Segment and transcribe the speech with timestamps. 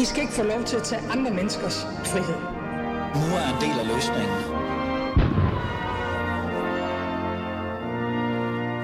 [0.00, 2.40] I skal ikke få lov til at tage andre menneskers frihed.
[3.14, 4.36] Nu er en del af løsningen.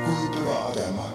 [0.06, 1.12] Gud bevarer Danmark.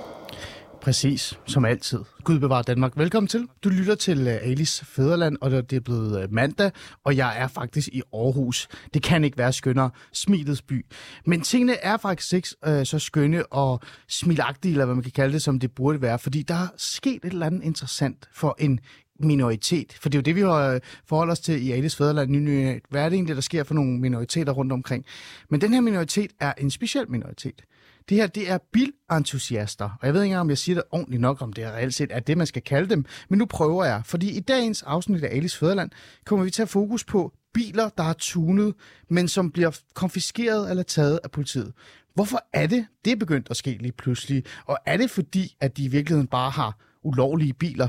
[0.82, 2.00] Præcis, som altid.
[2.24, 2.98] Gud bevarer Danmark.
[2.98, 3.48] Velkommen til.
[3.64, 6.72] Du lytter til uh, Alice Fæderland, og det er blevet uh, mandag,
[7.04, 8.68] og jeg er faktisk i Aarhus.
[8.94, 9.90] Det kan ikke være skønnere.
[10.14, 10.86] Smilets by.
[11.26, 13.80] Men tingene er faktisk ikke uh, så skønne og
[14.10, 17.26] smilagtige, eller hvad man kan kalde det, som det burde være, fordi der er sket
[17.26, 18.80] et eller andet interessant for en
[19.24, 19.94] minoritet.
[19.94, 22.32] For det er jo det, vi har øh, forholdt os til i Alice Fæderland.
[22.32, 25.06] Ny Hvad er det egentlig, der sker for nogle minoriteter rundt omkring?
[25.50, 27.62] Men den her minoritet er en speciel minoritet.
[28.10, 29.86] Det her, det er bilentusiaster.
[30.02, 31.96] Og jeg ved ikke engang, om jeg siger det ordentligt nok, om det er reelt
[31.96, 33.06] set er det, man skal kalde dem.
[33.30, 34.02] Men nu prøver jeg.
[34.06, 35.90] Fordi i dagens afsnit af Alice Fæderland
[36.26, 38.74] kommer vi til at fokus på biler, der er tunet,
[39.10, 41.74] men som bliver konfiskeret eller taget af politiet.
[42.14, 44.44] Hvorfor er det, det er begyndt at ske lige pludselig?
[44.66, 47.88] Og er det fordi, at de i virkeligheden bare har ulovlige biler?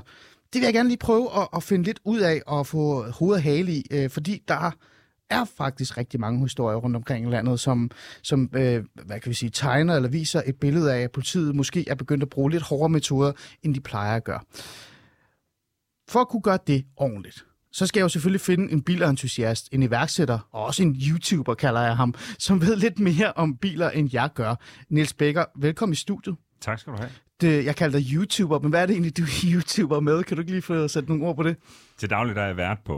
[0.52, 3.36] Det vil jeg gerne lige prøve at, at finde lidt ud af og få hovedet
[3.38, 4.70] og hale i, øh, fordi der
[5.30, 7.90] er faktisk rigtig mange historier rundt omkring i landet, som,
[8.22, 11.88] som øh, hvad kan vi sige, tegner eller viser et billede af, at politiet måske
[11.88, 14.40] er begyndt at bruge lidt hårdere metoder, end de plejer at gøre.
[16.08, 19.82] For at kunne gøre det ordentligt, så skal jeg jo selvfølgelig finde en bilentusiast, en
[19.82, 24.10] iværksætter, og også en YouTuber, kalder jeg ham, som ved lidt mere om biler, end
[24.12, 24.54] jeg gør.
[24.88, 26.36] Niels Bækker, velkommen i studiet.
[26.60, 27.10] Tak skal du have.
[27.42, 30.24] Det, jeg kalder dig YouTuber, men hvad er det egentlig, du er YouTuber med?
[30.24, 31.56] Kan du ikke lige få sat nogle ord på det?
[31.96, 32.96] Til daglig der er jeg vært på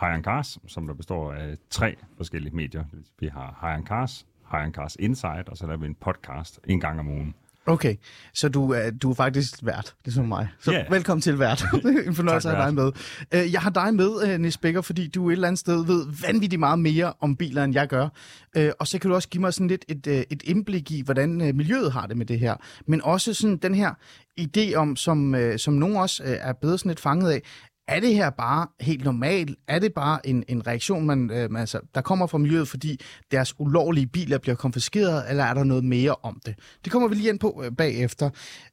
[0.00, 2.84] High Cars, som der består af tre forskellige medier.
[3.20, 7.00] Vi har High Cars, High Cars Inside, og så laver vi en podcast en gang
[7.00, 7.34] om ugen.
[7.66, 7.96] Okay,
[8.34, 10.48] så du er, du er faktisk vært, ligesom mig.
[10.60, 10.90] Så yeah.
[10.90, 11.64] velkommen til vært.
[12.06, 12.92] en fornøjelse at have dig med.
[13.34, 16.06] Øh, jeg har dig med, øh, Nis Becker, fordi du et eller andet sted ved
[16.26, 18.08] vanvittigt meget mere om biler, end jeg gør.
[18.56, 21.36] Øh, og så kan du også give mig sådan lidt et, et indblik i, hvordan
[21.36, 22.56] miljøet har det med det her.
[22.86, 23.94] Men også sådan den her
[24.40, 27.42] idé om, som, som nogen også er blevet sådan lidt fanget af,
[27.88, 29.58] er det her bare helt normalt?
[29.68, 33.00] Er det bare en, en reaktion, man, øh, altså, der kommer fra miljøet, fordi
[33.30, 36.54] deres ulovlige biler bliver konfiskeret, eller er der noget mere om det?
[36.84, 38.30] Det kommer vi lige ind på øh, bagefter.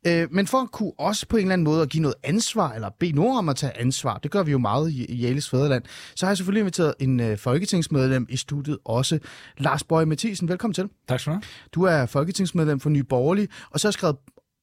[0.07, 2.71] Øh, men for at kunne også på en eller anden måde at give noget ansvar,
[2.71, 5.49] eller bede nogen om at tage ansvar, det gør vi jo meget i, i Jales
[5.49, 5.83] Fæderland,
[6.15, 9.19] så har jeg selvfølgelig inviteret en øh, folketingsmedlem i studiet også.
[9.57, 10.89] Lars Bøje Mathisen, velkommen til.
[11.07, 11.43] Tak skal du have.
[11.71, 14.15] Du er folketingsmedlem for Nye Borgerlige, og så har skrevet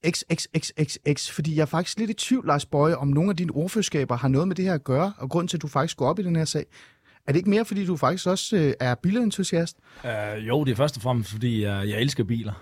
[0.06, 4.16] XXXXX, fordi jeg er faktisk lidt i tvivl, Lars Bøje, om nogle af dine ordførerskaber
[4.16, 6.18] har noget med det her at gøre, og grund til, at du faktisk går op
[6.18, 6.66] i den her sag.
[7.26, 9.76] Er det ikke mere, fordi du faktisk også øh, er bilentusiast?
[10.04, 12.52] Uh, jo, det er først og fremmest, fordi uh, jeg elsker biler.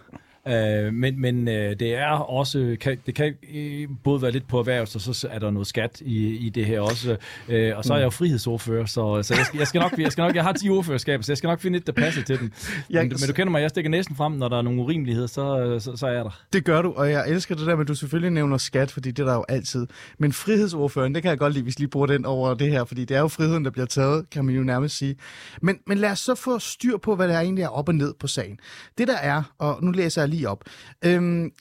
[0.48, 4.58] Øh, men men øh, det er også, kan, det kan øh, både være lidt på
[4.58, 7.16] erhvervs, og så er der noget skat i, i det her også.
[7.48, 10.12] Øh, og så er jeg jo frihedsordfører, så, så jeg, skal, jeg, skal nok, jeg
[10.12, 12.38] skal nok, jeg har 10 ordførerskaber, så jeg skal nok finde et, der passer til
[12.38, 12.52] den.
[12.90, 15.76] Men, men du kender mig, jeg stikker næsten frem, når der er nogle urimeligheder, så,
[15.78, 16.40] så, så er jeg der.
[16.52, 19.10] Det gør du, og jeg elsker det der med, at du selvfølgelig nævner skat, fordi
[19.10, 19.86] det er der jo altid.
[20.18, 23.04] Men frihedsordføreren, det kan jeg godt lide, hvis lige bruger den over det her, fordi
[23.04, 25.16] det er jo friheden, der bliver taget, kan man jo nærmest sige.
[25.62, 28.14] Men, men lad os så få styr på, hvad der egentlig er op og ned
[28.20, 28.58] på sagen.
[28.98, 30.64] Det der er, og nu læser jeg lige lige op.
[31.04, 31.52] Øhm,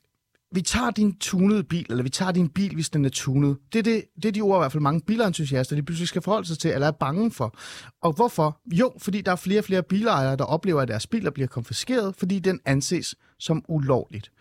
[0.52, 3.58] vi tager din tunede bil, eller vi tager din bil, hvis den er tunet.
[3.74, 6.22] Det er, det, det er de ord, i hvert fald mange bilentusiaster, de pludselig skal
[6.22, 7.56] forholde sig til, eller er bange for.
[8.02, 8.62] Og hvorfor?
[8.72, 12.16] Jo, fordi der er flere og flere bilejere, der oplever, at deres biler bliver konfiskeret,
[12.16, 14.31] fordi den anses som ulovligt.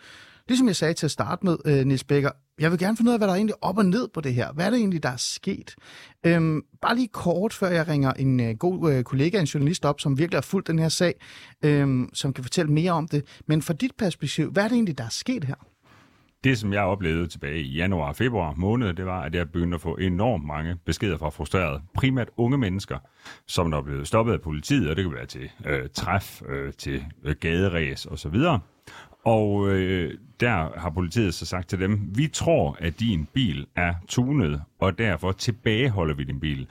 [0.49, 3.13] Ligesom jeg sagde til at starte med, øh, Niels Becker, jeg vil gerne finde ud
[3.13, 4.53] af, hvad der er egentlig op og ned på det her.
[4.53, 5.75] Hvad er det egentlig, der er sket?
[6.27, 10.01] Øhm, bare lige kort, før jeg ringer en øh, god øh, kollega, en journalist op,
[10.01, 11.15] som virkelig har fulgt den her sag,
[11.63, 13.43] øhm, som kan fortælle mere om det.
[13.47, 15.55] Men fra dit perspektiv, hvad er det egentlig, der er sket her?
[16.45, 19.75] Det, som jeg oplevede tilbage i januar og februar måned, det var, at jeg begyndte
[19.75, 22.99] at få enormt mange beskeder fra frustrerede, primært unge mennesker,
[23.47, 27.05] som er blevet stoppet af politiet, og det kan være til øh, træf, øh, til
[27.25, 28.37] øh, gaderæs osv.
[29.25, 33.95] Og øh, der har politiet så sagt til dem, vi tror, at din bil er
[34.09, 36.67] tunet, og derfor tilbageholder vi din bil.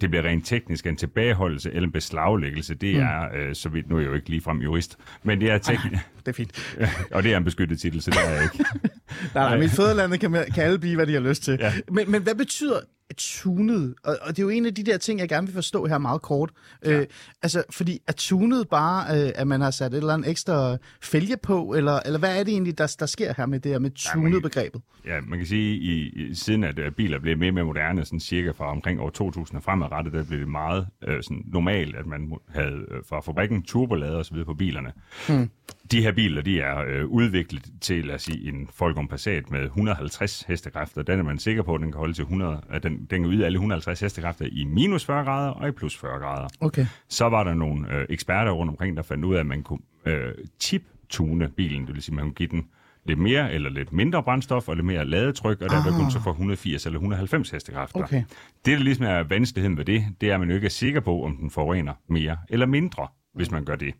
[0.00, 2.74] Det bliver rent teknisk en tilbageholdelse eller en beslaglæggelse.
[2.74, 3.00] Det mm.
[3.00, 6.04] er, øh, så vidt nu er jeg jo ikke ligefrem jurist, men det er teknisk.
[6.18, 6.76] det er fint.
[7.14, 8.64] og det er en beskyttet titel, så det er jeg ikke.
[9.34, 11.56] nej, nej, mit fædreland kan, kan alle blive, hvad de har lyst til.
[11.60, 11.72] Ja.
[11.90, 12.80] Men, men hvad betyder
[13.16, 15.86] tunet, og, og det er jo en af de der ting, jeg gerne vil forstå
[15.86, 16.50] her meget kort.
[16.84, 17.00] Ja.
[17.00, 17.06] Øh,
[17.42, 21.36] altså, fordi er tunet bare, øh, at man har sat et eller andet ekstra fælge
[21.36, 23.90] på, eller, eller hvad er det egentlig, der, der sker her med det her med
[23.90, 24.82] tunet-begrebet?
[25.06, 28.04] Ja, man kan sige, i, i siden at uh, biler blev mere og mere moderne,
[28.04, 31.96] sådan cirka fra omkring år 2000 og fremadrettet, der blev det meget øh, sådan normalt,
[31.96, 34.44] at man havde øh, fra fabrikken turbolader osv.
[34.44, 34.92] på bilerne.
[35.28, 35.50] Hmm.
[35.92, 39.64] De her biler, de er øh, udviklet til, lad os sige, en Volkswagen Passat med
[39.64, 41.02] 150 hestekræfter.
[41.02, 43.32] Den er man sikker på, at den kan holde til 100, at den, den kan
[43.32, 46.48] yde alle 150 hestekræfter i minus 40 grader og i plus 40 grader.
[46.60, 46.86] Okay.
[47.08, 49.80] Så var der nogle øh, eksperter rundt omkring, der fandt ud af, at man kunne
[50.06, 52.66] øh, chip-tune bilen, det vil sige, man kunne give den
[53.04, 56.00] lidt mere eller lidt mindre brændstof og lidt mere ladetryk, og der vil Ah.
[56.00, 58.00] kun så få 180 eller 190 hestekræfter.
[58.02, 58.22] Okay.
[58.64, 61.00] Det, der ligesom er vanskeligheden ved det, det er, at man jo ikke er sikker
[61.00, 63.94] på, om den forurener mere eller mindre, hvis man gør det.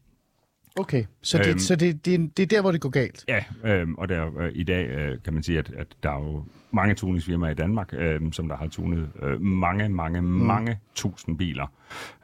[0.77, 1.59] Okay, så, det, Øhm.
[1.59, 3.25] så det, det, det er der, hvor det går galt.
[3.29, 6.21] Ja, øhm, og der, øh, i dag øh, kan man sige, at, at der er
[6.21, 10.27] jo mange tuningsfirmaer i Danmark, øh, som der har tunet øh, mange, mange, mm.
[10.27, 11.67] mange tusind biler.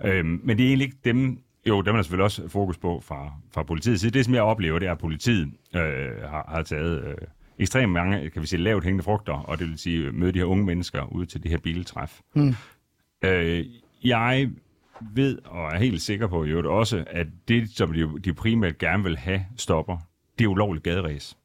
[0.05, 3.01] Øhm, men det er egentlig ikke dem, jo, dem er der selvfølgelig også fokus på
[3.05, 4.13] fra, fra politiets side.
[4.13, 5.83] Det, som jeg oplever, det er, at politiet øh,
[6.23, 7.15] har, har taget øh,
[7.59, 10.47] ekstremt mange, kan vi sige, lavt hængende frugter, og det vil sige, møde de her
[10.47, 12.21] unge mennesker ude til det her biltræf.
[12.35, 12.55] Mm.
[13.25, 13.65] Øh,
[14.05, 14.51] jeg
[15.01, 18.79] ved og er helt sikker på i øvrigt også, at det, som de, de primært
[18.79, 19.99] gerne vil have, stopper,
[20.39, 21.37] det er ulovligt gaderæs.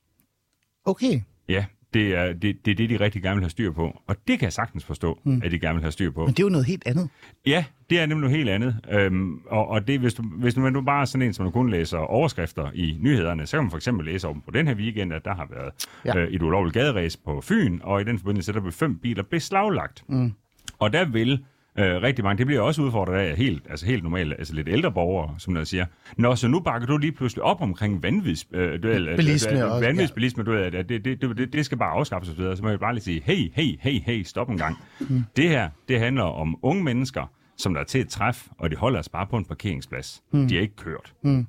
[0.86, 4.02] Okay, Ja, det er det, det er det, de rigtig gerne vil have styr på.
[4.08, 5.42] Og det kan jeg sagtens forstå, mm.
[5.46, 6.26] at de gerne vil have styr på.
[6.26, 7.10] men det er jo noget helt andet.
[7.46, 8.76] Ja, det er nemlig noget helt andet.
[8.92, 11.52] Øhm, og, og det, hvis du, hvis du, du bare er sådan en, som du
[11.52, 14.76] kun læser overskrifter i nyhederne, så kan man for eksempel læse om på den her
[14.76, 15.74] weekend, at der har været
[16.06, 16.18] ja.
[16.18, 20.04] øh, et ulovligt gaderæs på Fyn, og i den forbindelse der blev fem biler beslaglagt.
[20.08, 20.34] Mm.
[20.80, 21.46] Og der vil
[21.80, 24.92] øh, rigtig mange, det bliver også udfordret af helt, altså helt normalt, altså lidt ældre
[24.92, 25.86] borgere, som der siger,
[26.18, 30.44] Nå, så nu bakker du lige pludselig op omkring vanvids, øh, du, ved, Bilisme vanvidsbilisme,
[30.44, 32.94] du ved, at det, det, det, det skal bare afskaffes og så må jeg bare
[32.94, 34.78] lige sige, hey, hey, hey, hey, stop en gang.
[35.00, 35.24] Mm.
[35.36, 38.76] Det her, det handler om unge mennesker, som der er til et træf, og de
[38.76, 40.24] holder sig bare på en parkeringsplads.
[40.32, 40.48] Mm.
[40.48, 41.14] De er ikke kørt.
[41.24, 41.48] Mm.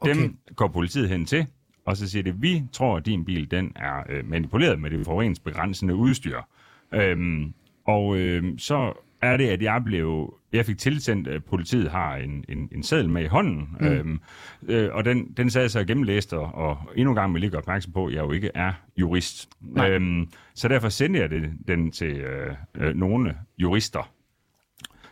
[0.00, 0.14] Okay.
[0.14, 1.46] Dem går politiet hen til,
[1.86, 5.06] og så siger det, vi tror, at din bil den er øh, manipuleret med det
[5.06, 6.40] forureningsbegrænsende udstyr.
[6.94, 7.54] Øhm,
[7.86, 10.34] og øh, så er det, at jeg blev...
[10.52, 13.86] Jeg fik tilsendt, at politiet har en, en, en seddel med i hånden, mm.
[13.86, 14.20] øhm,
[14.68, 17.38] øh, og den, den sad jeg så og gennemlæste, og, og endnu en gang vil
[17.38, 19.48] jeg lige gøre opmærksom på, at jeg jo ikke er jurist.
[19.78, 24.12] Øhm, så derfor sendte jeg det, den til øh, øh, nogle jurister,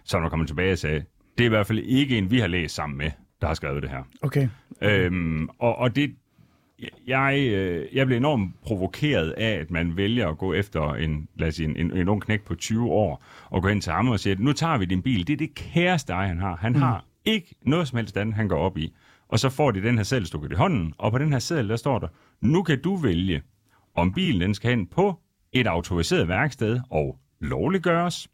[0.04, 1.04] som der kommer tilbage og sagde,
[1.38, 3.10] det er i hvert fald ikke en, vi har læst sammen med,
[3.40, 4.02] der har skrevet det her.
[4.22, 4.48] Okay.
[4.82, 6.16] Øhm, og, og det,
[7.06, 11.48] jeg, øh, jeg blev enormt provokeret af, at man vælger at gå efter en, lad
[11.48, 14.08] os sige, en, en, en ung knæk på 20 år, og gå hen til ham
[14.08, 15.26] og sige, nu tager vi din bil.
[15.26, 16.56] Det er det kæreste eje, han har.
[16.56, 16.78] Han mm.
[16.78, 18.92] har ikke noget som helst andet, han går op i.
[19.28, 21.68] Og så får de den her seddel stukket i hånden, og på den her seddel,
[21.68, 22.08] der står der,
[22.40, 23.42] nu kan du vælge,
[23.94, 25.20] om bilen den skal hen på
[25.52, 28.28] et autoriseret værksted og lovliggøres,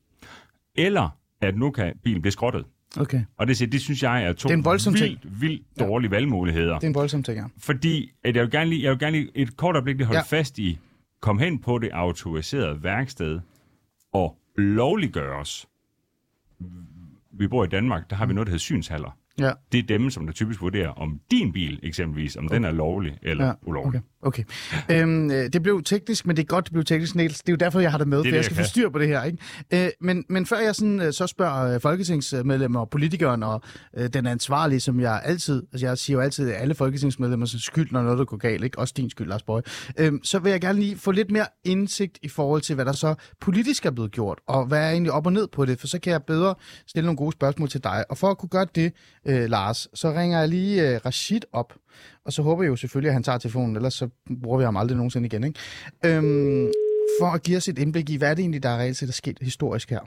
[0.74, 1.08] eller
[1.40, 2.64] at nu kan bilen blive skrottet.
[3.00, 3.24] Okay.
[3.36, 6.10] Og det, siger, det synes jeg er to Det er en voldsom vildt, vildt dårlige
[6.10, 6.74] valgmuligheder.
[6.74, 7.44] Det er en voldsom ting, ja.
[7.58, 10.18] Fordi at jeg vil gerne lige, jeg vil gerne lige et kort øjeblik lige holde
[10.18, 10.24] Ja.
[10.32, 10.38] ja.
[10.38, 10.78] fast i,
[11.20, 13.40] kom hen på det autoriserede værksted
[14.12, 15.66] og lovliggøres.
[17.32, 19.16] Vi bor i Danmark, der har vi noget, der hedder synshaller.
[19.38, 19.52] Ja.
[19.72, 23.18] Det er dem, som der typisk vurderer, om din bil eksempelvis, om den er lovlig
[23.22, 24.00] eller Ja, ulovlig.
[24.22, 24.44] okay.
[24.88, 25.02] okay.
[25.02, 27.38] Øhm, øh, det blev teknisk, men det er godt, det blev teknisk, Niels.
[27.38, 28.62] Det er jo derfor, jeg har det med, Det er for det, jeg skal få
[28.62, 29.22] styr på det her.
[29.22, 29.38] Ikke?
[29.86, 33.62] Øh, men, men før jeg sådan, øh, så spørger øh, folketingsmedlemmer og politikeren og
[33.96, 37.88] øh, den ansvarlige, som jeg altid, altså jeg siger jo altid, at alle folketingsmedlemmers skyld,
[37.90, 38.78] når noget der går galt, ikke?
[38.78, 39.62] også din skyld, Lars Bøge,
[39.98, 42.92] øh, så vil jeg gerne lige få lidt mere indsigt i forhold til, hvad der
[42.92, 45.86] så politisk er blevet gjort, og hvad er egentlig op og ned på det, for
[45.86, 46.54] så kan jeg bedre
[46.86, 48.04] stille nogle gode spørgsmål til dig.
[48.10, 48.92] Og for at kunne gøre det,
[49.26, 51.72] øh, Lars, så ringer jeg lige øh, Rashid op,
[52.24, 54.08] og så håber jeg jo selvfølgelig, at han tager telefonen, ellers så
[54.42, 55.44] bruger vi ham aldrig nogensinde igen.
[55.44, 55.60] Ikke?
[56.06, 56.72] Øhm,
[57.20, 59.08] for at give os et indblik i, hvad er det egentlig, der er reelt set
[59.08, 60.00] er sket historisk her?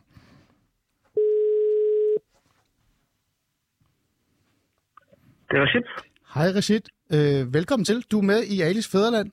[5.51, 5.85] Det var shit.
[6.33, 6.81] Hej Rashid,
[7.13, 8.03] øh, velkommen til.
[8.11, 9.31] Du er med i Alice Fæderland.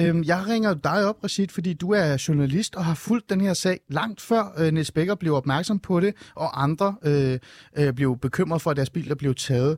[0.00, 3.54] Øhm, jeg ringer dig op, Rashid, fordi du er journalist og har fulgt den her
[3.64, 6.12] sag langt før øh, Niels Becker blev opmærksom på det,
[6.44, 7.36] og andre øh,
[7.80, 9.74] øh, blev bekymret for, at deres biler blev taget.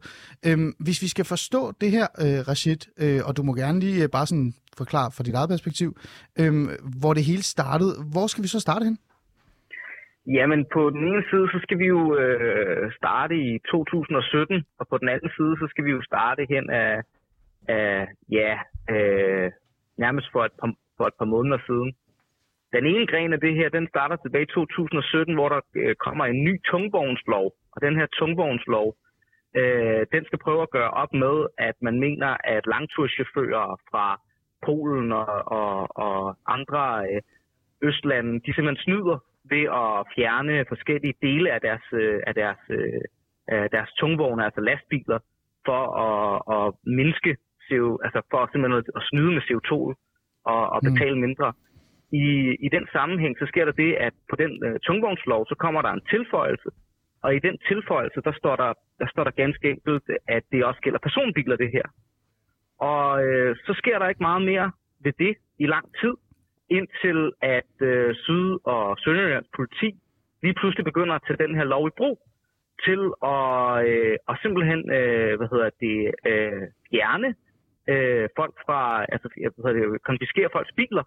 [0.49, 4.03] Øhm, hvis vi skal forstå det her, øh, Rashid, øh, og du må gerne lige
[4.03, 5.91] øh, bare sådan forklare fra dit eget perspektiv,
[6.41, 6.53] øh,
[7.01, 7.93] hvor det hele startede.
[8.13, 8.99] Hvor skal vi så starte hen?
[10.27, 14.99] Jamen, på den ene side, så skal vi jo øh, starte i 2017, og på
[14.99, 16.93] den anden side, så skal vi jo starte hen af,
[17.69, 18.07] af
[18.39, 18.53] ja,
[18.95, 19.51] øh,
[19.99, 21.93] nærmest for et, par, for et par måneder siden.
[22.73, 26.25] Den ene gren af det her, den starter tilbage i 2017, hvor der øh, kommer
[26.25, 27.47] en ny tungvognslov.
[27.73, 28.97] Og den her tungvognslov,
[29.57, 34.21] øh, den skal prøve at gøre op med, at man mener, at langturschauffører fra
[34.67, 37.21] Polen og, og, og andre øh,
[37.83, 39.19] østlande, de simpelthen snyder
[39.53, 43.03] ved at fjerne forskellige dele af deres, øh, af deres, øh,
[43.49, 45.19] af deres tungvogne, altså lastbiler,
[45.67, 47.37] for at, at mindske
[47.69, 49.73] CO, altså for simpelthen at snyde med CO2
[50.53, 51.53] og, og betale mindre.
[52.13, 52.27] I,
[52.67, 55.93] I den sammenhæng, så sker der det, at på den øh, tungvognslov, så kommer der
[55.93, 56.69] en tilføjelse,
[57.25, 60.81] og i den tilføjelse, der står der, der står der ganske enkelt, at det også
[60.81, 61.87] gælder personbiler, det her.
[62.79, 64.73] Og øh, så sker der ikke meget mere
[65.05, 66.15] ved det i lang tid,
[66.71, 69.91] indtil at øh, Syd- og Sønderjyllands politi
[70.43, 72.19] lige pludselig begynder at tage den her lov i brug
[72.85, 73.01] til
[73.35, 75.99] at, øh, at simpelthen øh, hvad hedder det,
[76.31, 77.35] øh, fjerne
[77.93, 79.29] øh, folk fra, altså
[79.65, 81.05] ved det, konfiskere folks biler.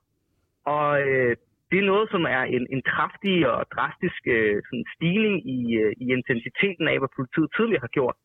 [0.66, 1.36] Og øh,
[1.72, 5.94] det er noget, som er en, en kraftig og drastisk øh, sådan stigning i, øh,
[6.04, 8.16] i intensiteten af, hvad politiet tidligere har gjort.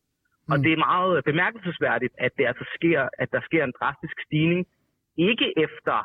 [0.47, 0.51] Mm.
[0.51, 4.65] Og det er meget bemærkelsesværdigt, at det altså sker, at der sker en drastisk stigning,
[5.17, 5.97] ikke efter,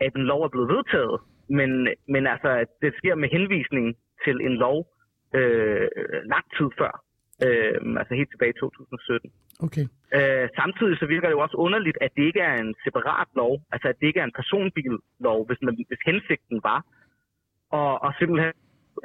[0.00, 4.36] at en lov er blevet vedtaget, men, men altså, at det sker med henvisning til
[4.40, 4.86] en lov
[5.34, 5.88] øh,
[6.24, 7.05] lang tid før.
[7.44, 9.30] Øh, altså helt tilbage i 2017.
[9.66, 9.86] Okay.
[10.16, 13.52] Øh, samtidig så virker det jo også underligt, at det ikke er en separat lov,
[13.72, 16.80] altså at det ikke er en personbillov, hvis, man, hvis hensigten var,
[17.70, 18.52] og, og simpelthen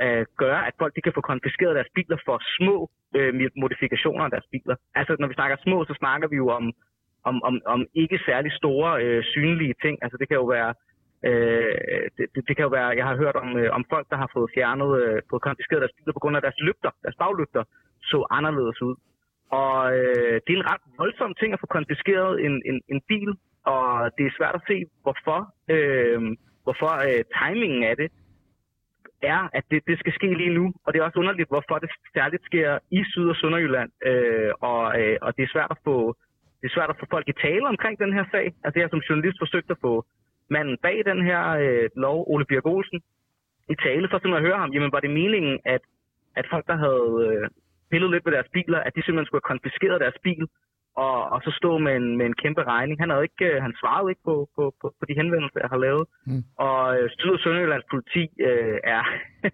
[0.03, 2.77] øh, gøre, at folk de kan få konfiskeret deres biler for små
[3.17, 3.31] øh,
[3.63, 4.75] modifikationer af deres biler.
[4.95, 6.65] Altså når vi snakker små, så snakker vi jo om,
[7.29, 9.95] om, om, om ikke særlig store øh, synlige ting.
[10.03, 10.73] Altså det kan jo være
[11.29, 11.75] Øh,
[12.17, 14.29] det, det, det kan jo være, jeg har hørt om, øh, om folk, der har
[14.35, 17.63] fået fjernet, øh, fået konfiskeret deres biler på grund af deres lygter, deres baglygter,
[18.03, 18.95] så anderledes ud.
[19.49, 23.31] Og øh, det er en ret voldsom ting at få konfiskeret en, en, en bil,
[23.65, 25.39] og det er svært at se, hvorfor,
[25.75, 26.21] øh,
[26.63, 28.09] hvorfor øh, timingen af det
[29.21, 30.73] er, at det, det skal ske lige nu.
[30.85, 33.91] Og det er også underligt, hvorfor det særligt sker i Syd- og Sønderjylland.
[34.05, 36.15] Øh, og, øh, og det er svært at få
[36.61, 38.45] det er svært at få folk i tale omkring den her sag.
[38.63, 40.05] Altså jeg som journalist forsøgte at få
[40.49, 42.99] manden bag den her øh, lov, Ole Birk Olsen,
[43.69, 45.81] i tale, for simpelthen at høre ham, jamen var det meningen, at,
[46.35, 47.47] at folk, der havde øh,
[47.91, 50.45] pillet lidt ved deres biler, at de simpelthen skulle have konfiskeret deres bil,
[50.95, 52.99] og, og så stå med en, med en kæmpe regning.
[52.99, 55.81] Han, havde ikke, øh, han svarede ikke på, på, på, på de henvendelser, jeg har
[55.87, 56.05] lavet.
[56.27, 56.43] Mm.
[56.67, 59.03] Og øh, Syd- og Sønderjyllands politi øh, er,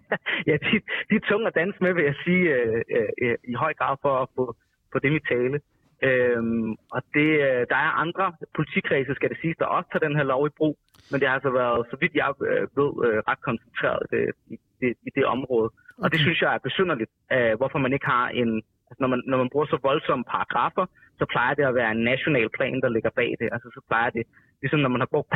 [0.48, 0.72] ja, de,
[1.08, 2.82] de er tunge at danse med, vil jeg sige, øh,
[3.22, 4.44] øh, i høj grad for at få,
[4.92, 5.60] få dem i tale.
[6.08, 8.26] Øhm, og det, øh, der er andre
[8.56, 10.78] politikredse, skal det siges, der også tager den her lov i brug,
[11.10, 12.90] men det har altså været, så vidt jeg øh, ved,
[13.28, 14.22] ret koncentreret det,
[14.54, 15.70] i, det, i det område.
[15.98, 16.04] Okay.
[16.04, 18.50] Og det synes jeg er besynderligt, øh, hvorfor man ikke har en...
[18.88, 20.86] Altså når man, når man bruger så voldsomme paragrafer,
[21.18, 23.48] så plejer det at være en national plan, der ligger bag det.
[23.54, 24.24] Altså så plejer det,
[24.62, 25.28] ligesom når man har brugt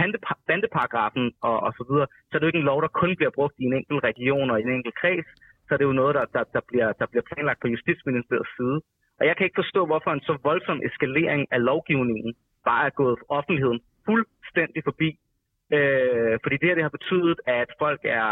[0.49, 3.35] bandeparagrafen og, og så videre, så er det jo ikke en lov, der kun bliver
[3.39, 5.29] brugt i en enkelt region og i en enkelt kreds,
[5.67, 8.79] så er det jo noget, der, der, der, bliver, der bliver planlagt på Justitsministeriets side.
[9.21, 13.19] Og jeg kan ikke forstå, hvorfor en så voldsom eskalering af lovgivningen bare er gået
[13.29, 15.11] offentligheden fuldstændig forbi.
[15.77, 18.31] Øh, fordi det her det har betydet, at folk er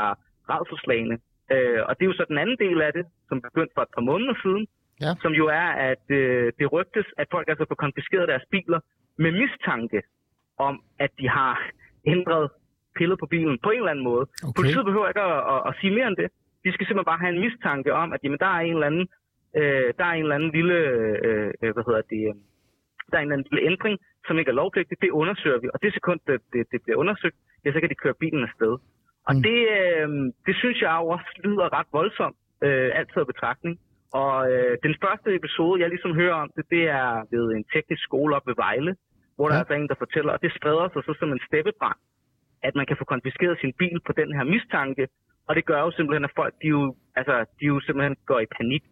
[0.53, 1.17] redselslagende.
[1.55, 3.93] Øh, og det er jo så den anden del af det, som begyndte for et
[3.97, 4.67] par måneder siden,
[5.01, 5.13] ja.
[5.23, 8.81] som jo er, at øh, det rygtes, at folk altså får konfiskeret deres biler
[9.19, 10.03] med mistanke
[10.59, 11.71] om, at de har
[12.07, 12.51] ændret
[12.97, 14.25] pillet på bilen på en eller anden måde.
[14.49, 14.57] Okay.
[14.59, 16.29] Politiet behøver ikke at, at, at sige mere end det.
[16.65, 19.07] De skal simpelthen bare have en mistanke om, at jamen, der er en eller anden
[19.57, 22.35] øh, der er en eller anden lille, øh, øh, hvad hedder det, øh,
[23.11, 24.97] der er en eller anden lille ændring, som ikke er lovpligtig.
[25.03, 28.03] Det undersøger vi, og det sekund, det, det, det bliver undersøgt, ja, så kan de
[28.05, 28.73] køre bilen afsted.
[29.29, 29.43] Og mm.
[29.47, 30.09] det, øh,
[30.47, 32.37] det synes jeg også lyder ret voldsomt,
[32.67, 33.75] øh, altid af betragtning.
[34.21, 38.03] Og øh, den første episode, jeg ligesom hører om det, det er ved en teknisk
[38.09, 38.93] skole op ved Vejle,
[39.37, 39.59] hvor der ja.
[39.59, 42.01] er altså en, der fortæller, og det spreder sig så som en steppebrand,
[42.63, 45.05] at man kan få konfiskeret sin bil på den her mistanke,
[45.49, 48.53] og det gør jo simpelthen, at folk de jo, altså, de jo simpelthen går i
[48.59, 48.83] panik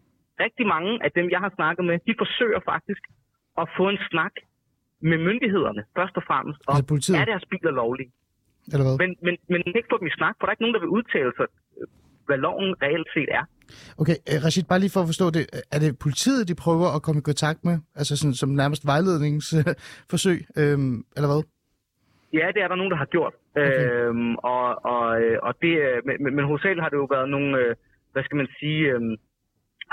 [0.45, 3.03] rigtig mange af dem, jeg har snakket med, de forsøger faktisk
[3.61, 4.35] at få en snak
[5.09, 8.11] med myndighederne, først og fremmest, om, altså er deres biler lovlige?
[8.73, 8.97] Eller hvad?
[9.03, 10.95] Men, men, men ikke få dem i snak, for der er ikke nogen, der vil
[10.97, 11.47] udtale sig,
[12.27, 13.43] hvad loven reelt set er.
[14.01, 15.43] Okay, øh, Rashid, bare lige for at forstå det.
[15.75, 17.75] Er det politiet, de prøver at komme i kontakt med?
[17.99, 21.41] Altså sådan, som nærmest vejledningsforsøg, øhm, eller hvad?
[22.39, 23.33] Ja, det er der nogen, der har gjort.
[23.55, 23.65] Okay.
[23.65, 27.75] Øhm, og, og, øh, og det, øh, men, men hovedsageligt har det jo været nogle,
[28.13, 29.15] hvad skal man sige, øhm,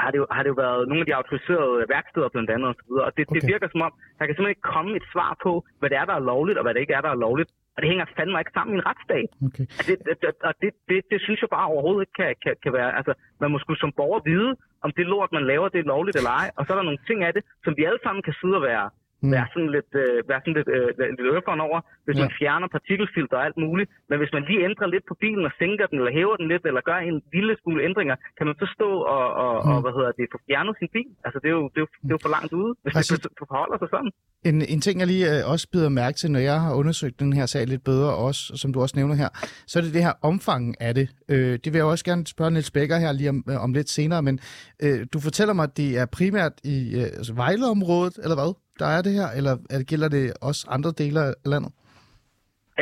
[0.03, 2.93] har det, jo, har det jo været nogle af de autoriserede værksteder blandt andet osv.
[3.07, 3.35] Og det, okay.
[3.35, 6.07] det virker som om, der kan simpelthen ikke komme et svar på, hvad det er,
[6.11, 7.51] der er lovligt, og hvad det ikke er, der er lovligt.
[7.77, 9.31] Og det hænger fandme ikke sammen i en retsstat.
[9.47, 9.67] Okay.
[9.79, 12.73] Altså, det, det, og det, det, det, synes jeg bare overhovedet ikke kan, kan, kan
[12.79, 12.91] være.
[12.99, 14.51] Altså, man må skulle som borger vide,
[14.85, 16.49] om det lort, man laver, det er lovligt eller ej.
[16.57, 18.67] Og så er der nogle ting af det, som vi alle sammen kan sidde og
[18.73, 18.87] være
[19.23, 19.33] mm.
[19.35, 22.23] være sådan lidt, øh, være sådan lidt, øh, lidt øfferen over, hvis ja.
[22.25, 23.89] man fjerner partikelfilter og alt muligt.
[24.09, 26.65] Men hvis man lige ændrer lidt på bilen og sænker den, eller hæver den lidt,
[26.69, 29.71] eller gør en lille smule ændringer, kan man så stå og, og, mm.
[29.73, 31.11] og hvad hedder det, få fjernet sin bil.
[31.27, 33.15] Altså det er jo, det er jo, det er jo for langt ude, hvis altså,
[33.23, 34.13] det forholder sig sådan.
[34.49, 37.33] En, en ting, jeg lige øh, også bider mærke til, når jeg har undersøgt den
[37.39, 39.31] her sag lidt bedre, også, som du også nævner her,
[39.71, 41.07] så er det det her omfang af det.
[41.33, 43.89] Øh, det vil jeg også gerne spørge Niels Becker her lige om, øh, om lidt
[43.89, 44.39] senere, men
[44.83, 48.53] øh, du fortæller mig, at det er primært i øh, altså Vejleområdet, eller hvad?
[48.81, 51.73] Der er det her, eller er det, gælder det også andre dele af landet?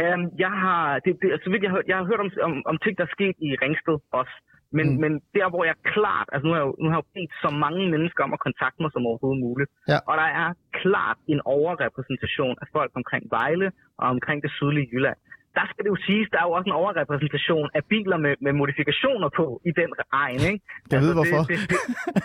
[0.02, 2.76] Um, jeg har, det, det, så vidt jeg, har, jeg har hørt om, om, om
[2.84, 4.34] ting, der er sket i Ringsted også.
[4.78, 4.96] Men, mm.
[5.02, 7.82] men der, hvor jeg klart, altså nu har jeg, nu har jeg bedt så mange
[7.94, 9.70] mennesker om at kontakte mig som overhovedet muligt.
[9.92, 9.98] Ja.
[10.08, 10.48] Og der er
[10.82, 13.68] klart en overrepræsentation af folk omkring Vejle
[14.00, 15.18] og omkring det sydlige Jylland.
[15.58, 18.52] Der skal det jo siges, der er jo også en overrepræsentation af biler med, med
[18.61, 19.90] modifikationer på i den
[20.25, 20.64] egen, ikke?
[20.92, 21.40] Jeg ved hvorfor.
[21.50, 21.78] Det, det,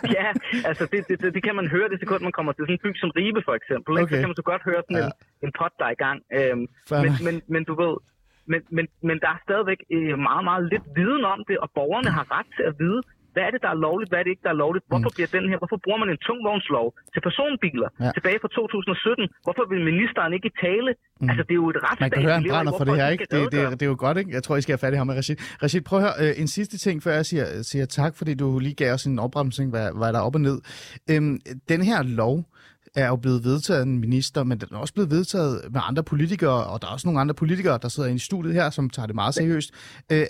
[0.03, 0.27] det, ja,
[0.69, 2.83] altså det, det, det, det, kan man høre det sekund, man kommer til sådan en
[2.86, 3.91] by som Ribe for eksempel.
[3.93, 4.03] Ikke?
[4.03, 4.15] Okay.
[4.15, 5.05] Så kan man så godt høre sådan Ja.
[5.05, 5.12] en,
[5.45, 6.19] en pot, der er i gang.
[6.38, 7.95] Øhm, Fair men, men, men du ved,
[8.51, 12.12] men, men, men der er stadigvæk øh, meget, meget lidt viden om det, og borgerne
[12.17, 13.01] har ret til at vide,
[13.39, 14.84] hvad er det, der er lovligt, hvad er det ikke, der er lovligt?
[14.91, 18.05] Hvorfor bliver den her, hvorfor bruger man en tungvognslov til personbiler Mm.
[18.05, 18.12] Ja.
[18.17, 19.27] tilbage fra 2017?
[19.46, 20.89] Hvorfor vil ministeren ikke tale?
[20.96, 21.29] Mm.
[21.29, 22.01] Altså, det er jo et retsstat.
[22.05, 23.25] Man kan høre, han brænder for det her, ikke?
[23.34, 24.31] Det, det, det er jo godt, ikke?
[24.38, 25.38] Jeg tror, I skal have fat i ham med Rashid.
[25.63, 28.48] Rashid, prøv at høre øh, en sidste ting, før jeg siger, siger tak, fordi du
[28.65, 30.58] lige gav os en opbremsning, hvad, hvad der er op og ned.
[31.12, 31.34] Øhm,
[31.72, 32.36] den her lov
[32.96, 36.03] er jo blevet vedtaget af en minister, men den er også blevet vedtaget med andre
[36.03, 38.89] politikere, og der er også nogle andre politikere, der sidder inde i studiet her, som
[38.89, 39.69] tager det meget seriøst.
[40.12, 40.25] Øh,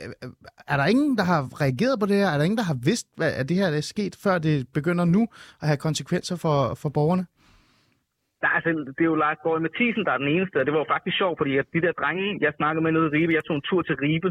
[0.68, 2.28] er der ingen, der har reageret på det her?
[2.28, 5.06] Er der ingen, der har vidst, hvad, at det her er sket, før det begynder
[5.06, 5.22] nu
[5.62, 7.26] at have konsekvenser for, for borgerne?
[8.42, 10.74] Der er, altså, det er jo Lars Borg Mathisen, der er den eneste, og det
[10.74, 13.34] var jo faktisk sjovt, fordi at de der drenge, jeg snakkede med nede i Ribe,
[13.38, 14.30] jeg tog en tur til Ribe,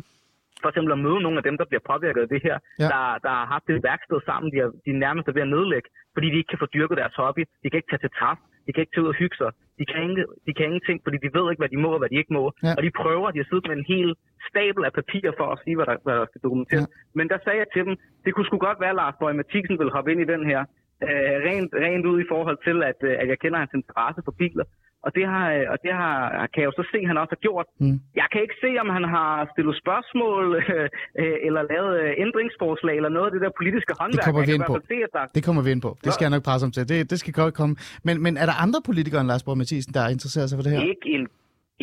[0.63, 2.89] for eksempel at møde nogle af dem, der bliver påvirket af det her, Ja.
[2.93, 5.89] der, der har haft et værksted sammen, de er, de er nærmest ved at nedlægge,
[6.15, 8.71] fordi de ikke kan få dyrket deres hobby, de kan ikke tage til træf, de
[8.73, 11.31] kan ikke tage ud og hygge sig, de kan, ikke, de kan ingenting, fordi de
[11.37, 12.73] ved ikke, hvad de må og hvad de ikke må, Ja.
[12.77, 14.09] og de prøver, de har siddet med en hel
[14.51, 16.87] stabel af papirer for at sige, hvad der, hvad der skal dokumenteres.
[16.91, 16.97] Ja.
[17.19, 19.77] Men der sagde jeg til dem, det kunne sgu godt være, at Lars Borg Mathisen
[19.81, 20.61] vil hoppe ind i den her,
[21.07, 24.35] øh, rent, rent ud i forhold til, at, øh, at jeg kender hans interesse for
[24.43, 24.65] biler.
[25.07, 26.13] Og det, har, øh, og det har,
[26.53, 27.67] kan jeg jo så se, at han også har gjort.
[27.85, 27.97] Mm.
[28.21, 30.89] Jeg kan ikke se, om han har stillet spørgsmål øh,
[31.23, 34.25] øh, eller lavet øh, ændringsforslag eller noget af det der politiske håndværk.
[34.29, 34.75] kommer vi ind på.
[34.93, 35.91] se, der, Det kommer vi ind på.
[36.05, 36.83] Det skal jeg nok presse ham til.
[36.93, 37.75] Det, det skal godt komme.
[38.07, 40.73] Men, men er der andre politikere end Lars Borg Mathisen, der interesserer sig for det
[40.75, 40.81] her?
[40.93, 41.23] ikke en,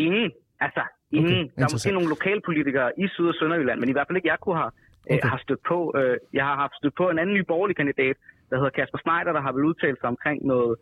[0.07, 0.27] ingen,
[0.65, 0.83] altså
[1.19, 1.41] ingen.
[1.43, 4.31] Okay, der er måske nogle lokalpolitikere i Syd- og Sønderjylland, men i hvert fald ikke
[4.33, 4.71] jeg kunne have,
[5.05, 5.17] Okay.
[5.17, 5.29] okay.
[5.33, 5.79] har stødt på.
[5.99, 8.15] Øh, jeg har haft stødt på en anden ny borgerlig kandidat,
[8.49, 10.73] der hedder Kasper Schneider, der har vel udtalt sig omkring noget,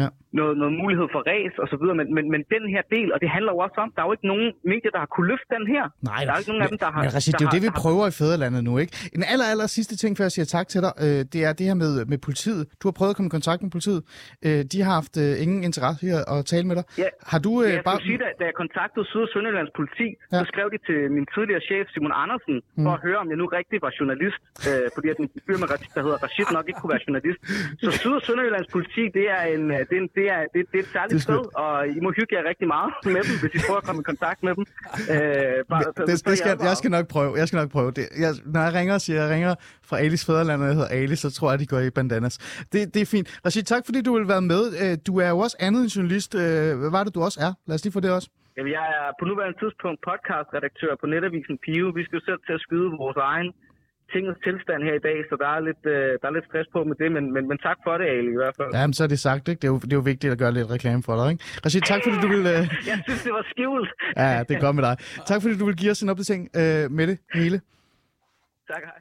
[0.00, 0.08] Ja.
[0.40, 3.18] noget, noget mulighed for ræs og så videre, men, men, men den her del, og
[3.22, 5.48] det handler jo også om, der er jo ikke nogen medier, der har kunne løfte
[5.56, 5.84] den her.
[6.10, 7.00] Nej, der er ikke nogen af dem, der har...
[7.04, 8.92] men Rashid, det er jo det, vi har- prøver i Fæderlandet nu, ikke?
[9.16, 11.64] En aller, aller sidste ting, før jeg siger tak til dig, øh, det er det
[11.70, 12.62] her med, med politiet.
[12.80, 14.00] Du har prøvet at komme i kontakt med politiet.
[14.46, 16.84] Øh, de har haft øh, ingen interesse i at, at tale med dig.
[17.04, 17.08] Ja.
[17.32, 18.00] Har du øh, Ja, jeg bare...
[18.08, 20.38] sige, da, da jeg kontaktede Syd- og Sønderjyllands politi, Ja.
[20.40, 22.84] så skrev de til min tidligere chef, Simon Andersen, mm.
[22.84, 24.40] for at høre, om jeg nu rigtig var journalist.
[24.68, 25.56] Øh, fordi at en fyr,
[25.96, 27.40] der hedder Rashid, nok ikke kunne være journalist.
[27.82, 30.78] Så Syd- og Sønderjyllands politi, det er, en, øh, det er, det er, det, det
[30.80, 33.34] er et særligt Det er sted, og I må hygge jer rigtig meget med dem,
[33.42, 34.64] hvis I prøver at komme i kontakt med dem.
[35.14, 36.68] Øh, bare, så- det, så det skal, advaret.
[36.68, 37.30] jeg skal nok prøve.
[37.40, 37.90] Jeg skal nok prøve.
[37.98, 39.54] Det, jeg, når jeg ringer og siger, at jeg ringer
[39.88, 42.34] fra Alis Fæderland, og jeg hedder Ali, så tror jeg, de går i bandanas.
[42.72, 43.26] Det, det er fint.
[43.46, 44.62] Rashid, tak fordi du vil være med.
[44.82, 46.30] Øh, Du er jo også andet end journalist.
[46.34, 46.40] Øh,
[46.82, 47.52] Hvad var det, du også er?
[47.66, 48.28] Lad os lige få det også.
[48.56, 51.86] Jamen, jeg er på nuværende tidspunkt podcastredaktør på netavisen Pio.
[51.98, 53.48] Vi skal jo selv til at skyde vores egen
[54.14, 56.80] tingens tilstand her i dag, så der er lidt, øh, der er lidt stress på
[56.90, 58.70] med det, men, men, men tak for det, Ali, i hvert fald.
[58.78, 59.60] Ja, men så er det sagt, ikke?
[59.62, 61.42] Det er jo, det er jo vigtigt at gøre lidt reklame for dig, ikke?
[61.64, 62.42] Rashid, tak fordi du vil...
[62.54, 62.62] Øh...
[62.90, 63.90] Jeg synes, det var skjult.
[64.22, 64.94] Ja, det godt med dig.
[65.30, 67.56] Tak fordi du vil give os en opdatering øh, med det hele.
[68.72, 68.98] tak, hej.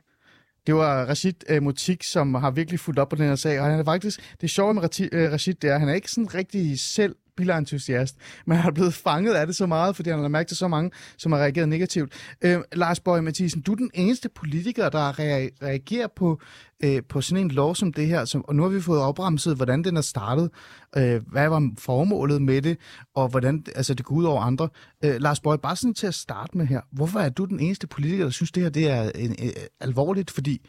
[0.68, 3.66] Det var Rashid øh, Motik, som har virkelig fulgt op på den her sag, og
[3.66, 6.12] han er faktisk, det sjove med Rati- øh, Rashid, det er, at han er ikke
[6.12, 8.16] sådan rigtig selv bilentusiast,
[8.46, 10.68] men han er blevet fanget af det så meget, fordi han har mærket til så
[10.68, 12.14] mange, som har reageret negativt.
[12.42, 16.42] Øh, Lars Bøge Mathisen, du er den eneste politiker, der rea- reagerer på,
[16.84, 19.56] øh, på sådan en lov som det her, som, og nu har vi fået opremset,
[19.56, 20.50] hvordan den er startet,
[20.98, 22.78] øh, hvad var formålet med det,
[23.16, 24.70] og hvordan altså, det går ud over andre.
[25.06, 27.88] Øh, Lars Bøge, bare sådan til at starte med her, hvorfor er du den eneste
[27.88, 30.62] politiker, der synes, det her det er en, en, alvorligt, fordi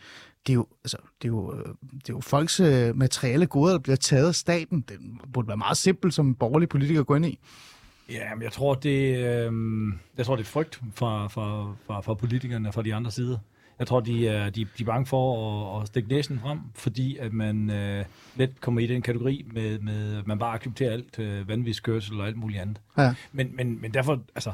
[0.47, 3.73] det er jo, altså, det er jo, øh, det er jo folks øh, materielle goder,
[3.73, 4.85] der bliver taget af staten.
[4.89, 4.99] Det
[5.33, 7.39] burde være meget simpelt som borgerlig politiker at gå ind i.
[8.11, 9.53] Ja, men jeg tror, det, øh,
[10.17, 13.39] jeg tror, det er frygt fra, fra, fra, fra politikerne fra de andre sider.
[13.79, 17.17] Jeg tror, de er, de, de er bange for at, at stikke næsen frem, fordi
[17.17, 18.05] at man øh,
[18.37, 22.27] let kommer i den kategori med, med at man bare accepterer alt øh, vanvidskørsel og
[22.27, 22.81] alt muligt andet.
[22.99, 23.15] Ja.
[23.33, 24.53] Men, men, men derfor, altså,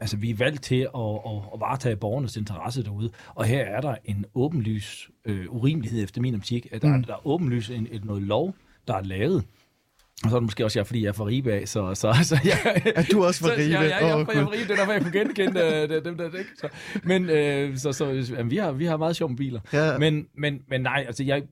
[0.00, 3.80] altså, vi er valgt til at, at, at varetage borgernes interesse derude, og her er
[3.80, 7.04] der en åbenlys øh, urimelighed efter min optik, at der, mm.
[7.04, 8.54] der er åbenlys en, et, noget lov,
[8.88, 9.44] der er lavet,
[10.24, 11.94] og så er det måske også jeg, fordi jeg er fra Ribe af, så...
[11.94, 13.72] så, så jeg, Er du også fra så- Ribe?
[13.74, 14.34] Ja, ja, jeg, jeg, jeg, Gud.
[14.34, 16.50] er fra Ribe, det er derfor, jeg kunne genkende øh, dem der, ikke?
[16.56, 16.68] Så,
[17.02, 18.04] men øh, så, så,
[18.36, 19.60] jamen, vi, har, vi har meget sjov med biler.
[19.72, 19.98] Ja.
[19.98, 21.42] Men, men, men nej, altså jeg,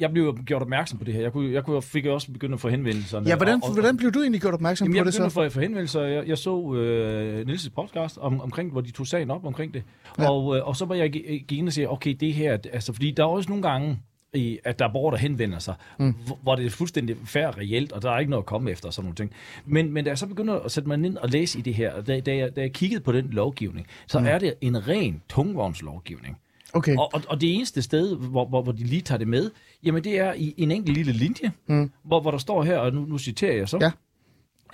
[0.00, 1.20] jeg blev jo gjort opmærksom på det her.
[1.20, 3.22] Jeg, kunne, jeg kunne, fik også begyndt at få henvendelser.
[3.26, 5.40] Ja, hvordan, hvordan blev du egentlig gjort opmærksom Jamen, på jeg det begyndte så?
[5.40, 6.02] at få, henvendelser.
[6.02, 9.82] Jeg, jeg så øh, Niels' podcast om, omkring, hvor de tog sagen op omkring det.
[10.18, 10.30] Ja.
[10.30, 12.92] Og, øh, og så var jeg gi- gik ind og sige, okay, det her, altså,
[12.92, 13.98] fordi der er også nogle gange,
[14.34, 16.14] i, at der er borgere, der henvender sig, mm.
[16.42, 18.86] hvor, det er fuldstændig fair og reelt, og der er ikke noget at komme efter
[18.86, 19.32] og sådan nogle ting.
[19.66, 21.92] Men, men da jeg så begynder at sætte mig ind og læse i det her,
[21.92, 24.26] og da, da, jeg, da jeg kiggede på den lovgivning, så mm.
[24.26, 26.38] er det en ren tungvognslovgivning.
[26.72, 26.96] Okay.
[26.96, 29.50] Og, og, og det eneste sted, hvor, hvor, hvor de lige tager det med,
[29.82, 31.90] jamen det er i en enkelt lille linje, mm.
[32.02, 33.90] hvor, hvor der står her, og nu, nu citerer jeg så,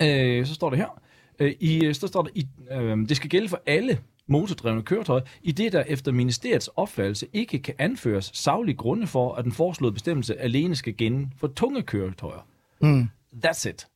[0.01, 0.37] Ja.
[0.39, 1.01] øh, så står det her,
[1.39, 5.51] Øh, I, så står der, i, øh, det skal gælde for alle motordrevne køretøjer, i
[5.51, 10.39] det der efter ministeriets opfattelse ikke kan anføres saglige grunde for, at den foreslåede bestemmelse
[10.39, 12.47] alene skal gælde for tunge køretøjer.
[12.81, 13.09] Mm.
[13.45, 13.87] That's it.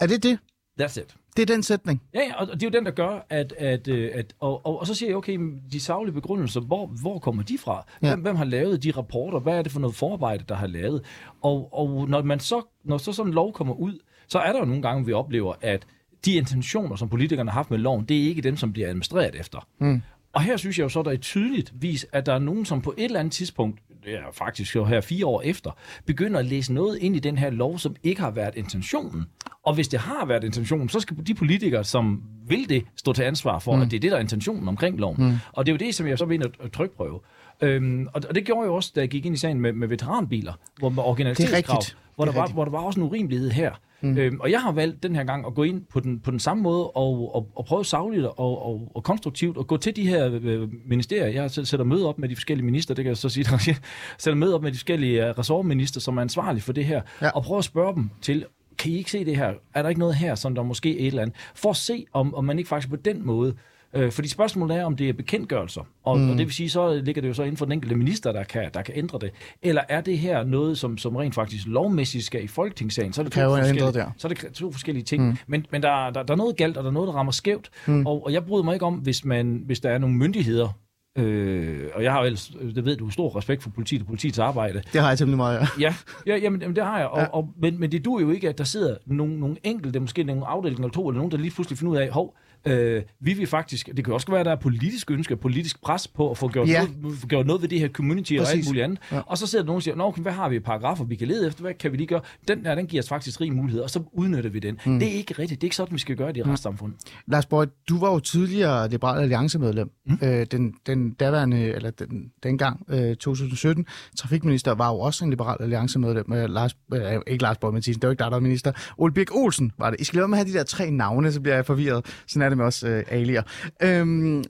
[0.00, 0.38] Er det det?
[0.80, 1.14] That's it.
[1.36, 2.02] Det er den sætning.
[2.14, 3.54] Ja, og det er jo den, der gør, at...
[3.58, 5.38] at, øh, at og, og, og så siger jeg, okay,
[5.72, 7.86] de saglige begrundelser, hvor, hvor kommer de fra?
[8.02, 8.08] Ja.
[8.08, 9.38] Hvem, hvem har lavet de rapporter?
[9.38, 11.02] Hvad er det for noget forarbejde, der har lavet?
[11.42, 14.58] Og, og når, man så, når så sådan en lov kommer ud, så er der
[14.58, 15.86] jo nogle gange, vi oplever, at
[16.24, 19.34] de intentioner, som politikerne har haft med loven, det er ikke dem, som bliver administreret
[19.40, 19.66] efter.
[19.78, 20.02] Mm.
[20.32, 22.82] Og her synes jeg jo så, der er tydeligt vis, at der er nogen, som
[22.82, 25.70] på et eller andet tidspunkt, ja, faktisk jo her fire år efter,
[26.06, 29.24] begynder at læse noget ind i den her lov, som ikke har været intentionen.
[29.64, 33.22] Og hvis det har været intentionen, så skal de politikere, som vil det, stå til
[33.22, 33.82] ansvar for, mm.
[33.82, 35.16] at det er det, der er intentionen omkring loven.
[35.18, 35.32] Mm.
[35.52, 37.20] Og det er jo det, som jeg så vil ind og trykprøve.
[37.62, 39.88] Øhm, og og det gjorde jeg også, da jeg gik ind i sagen med, med
[39.88, 41.82] veteranbiler, hvor med originalitetskrav,
[42.14, 43.72] hvor der, er var, hvor der var også en urimelighed her.
[44.00, 44.18] Mm.
[44.18, 46.38] Øhm, og jeg har valgt den her gang at gå ind på den, på den
[46.38, 50.08] samme måde og, og, og prøve sagligt og, og, og konstruktivt at gå til de
[50.08, 51.26] her øh, ministerier.
[51.26, 53.76] Jeg sæ- sætter møde op med de forskellige minister, det kan jeg så sige, jeg
[54.18, 57.30] sætter møde op med de forskellige øh, ressortminister, som er ansvarlige for det her, ja.
[57.30, 58.44] og prøve at spørge dem til,
[58.80, 59.52] kan I ikke se det her?
[59.74, 61.36] Er der ikke noget her, som der måske er et eller andet?
[61.54, 63.54] For at se, om, om man ikke faktisk på den måde
[63.94, 66.30] Øh, fordi spørgsmålet er, om det er bekendtgørelser, og, mm.
[66.30, 68.44] og det vil sige, så ligger det jo så inden for den enkelte minister, der
[68.44, 69.30] kan, der kan ændre det.
[69.62, 73.12] Eller er det her noget, som, som rent faktisk lovmæssigt skal i folketingssagen?
[73.12, 74.10] Så er det to, forskellige, der.
[74.16, 75.26] så er det to forskellige ting.
[75.26, 75.36] Mm.
[75.46, 77.70] Men, men der, der, der er noget galt, og der er noget, der rammer skævt.
[77.86, 78.06] Mm.
[78.06, 80.68] Og, og jeg bryder mig ikke om, hvis, man, hvis der er nogle myndigheder,
[81.18, 84.38] øh, og jeg har jo ellers, det ved du, stor respekt for politiet og politiets
[84.38, 85.66] arbejde, Det har jeg temmelig meget, ja.
[85.80, 85.94] Ja,
[86.26, 87.08] ja jamen, jamen, det har jeg.
[87.08, 87.22] Og, Ja.
[87.22, 87.28] ja.
[87.28, 90.46] og, men, men det duer jo ikke, at der sidder nogle, nogle enkelte, måske nogle
[90.46, 93.46] afdelinger eller to, eller nogen, der lige pludselig finder ud af, hov, øh, vi vil
[93.46, 96.48] faktisk, det kan også være, at der er politisk ønske, politisk pres på at få
[96.48, 96.86] gjort, Ja.
[97.02, 98.54] noget, få gjort noget ved det her community og Præcis.
[98.58, 98.98] alt muligt andet.
[99.12, 99.20] Ja.
[99.26, 101.16] Og så sidder der nogen og siger, Nå, okay, hvad har vi af paragrafer, vi
[101.16, 102.20] kan lede efter, hvad kan vi lige gøre?
[102.48, 104.78] Den der, den giver os faktisk rig mulighed, og så udnytter vi den.
[104.86, 104.98] Mm.
[104.98, 106.98] Det er ikke rigtigt, det er ikke sådan, vi skal gøre det i retssamfundet.
[107.26, 109.90] Lars Borg, du var jo tidligere Liberal Alliance-medlem.
[110.06, 110.18] Mm.
[110.22, 115.56] Øh, den, den daværende, eller den, dengang, øh, 2017, trafikminister var jo også en Liberal
[115.60, 116.32] Alliance-medlem.
[116.32, 118.72] Øh, Lars, øh, ikke Lars Borg Mathisen, det var ikke dig, der var minister.
[118.98, 120.00] Ole Birk Olsen var det.
[120.00, 122.06] I skal lade med at have de der tre navne, så bliver jeg forvirret.
[122.26, 123.42] Sådan det med os øh, alier.
[123.82, 124.44] Øhm,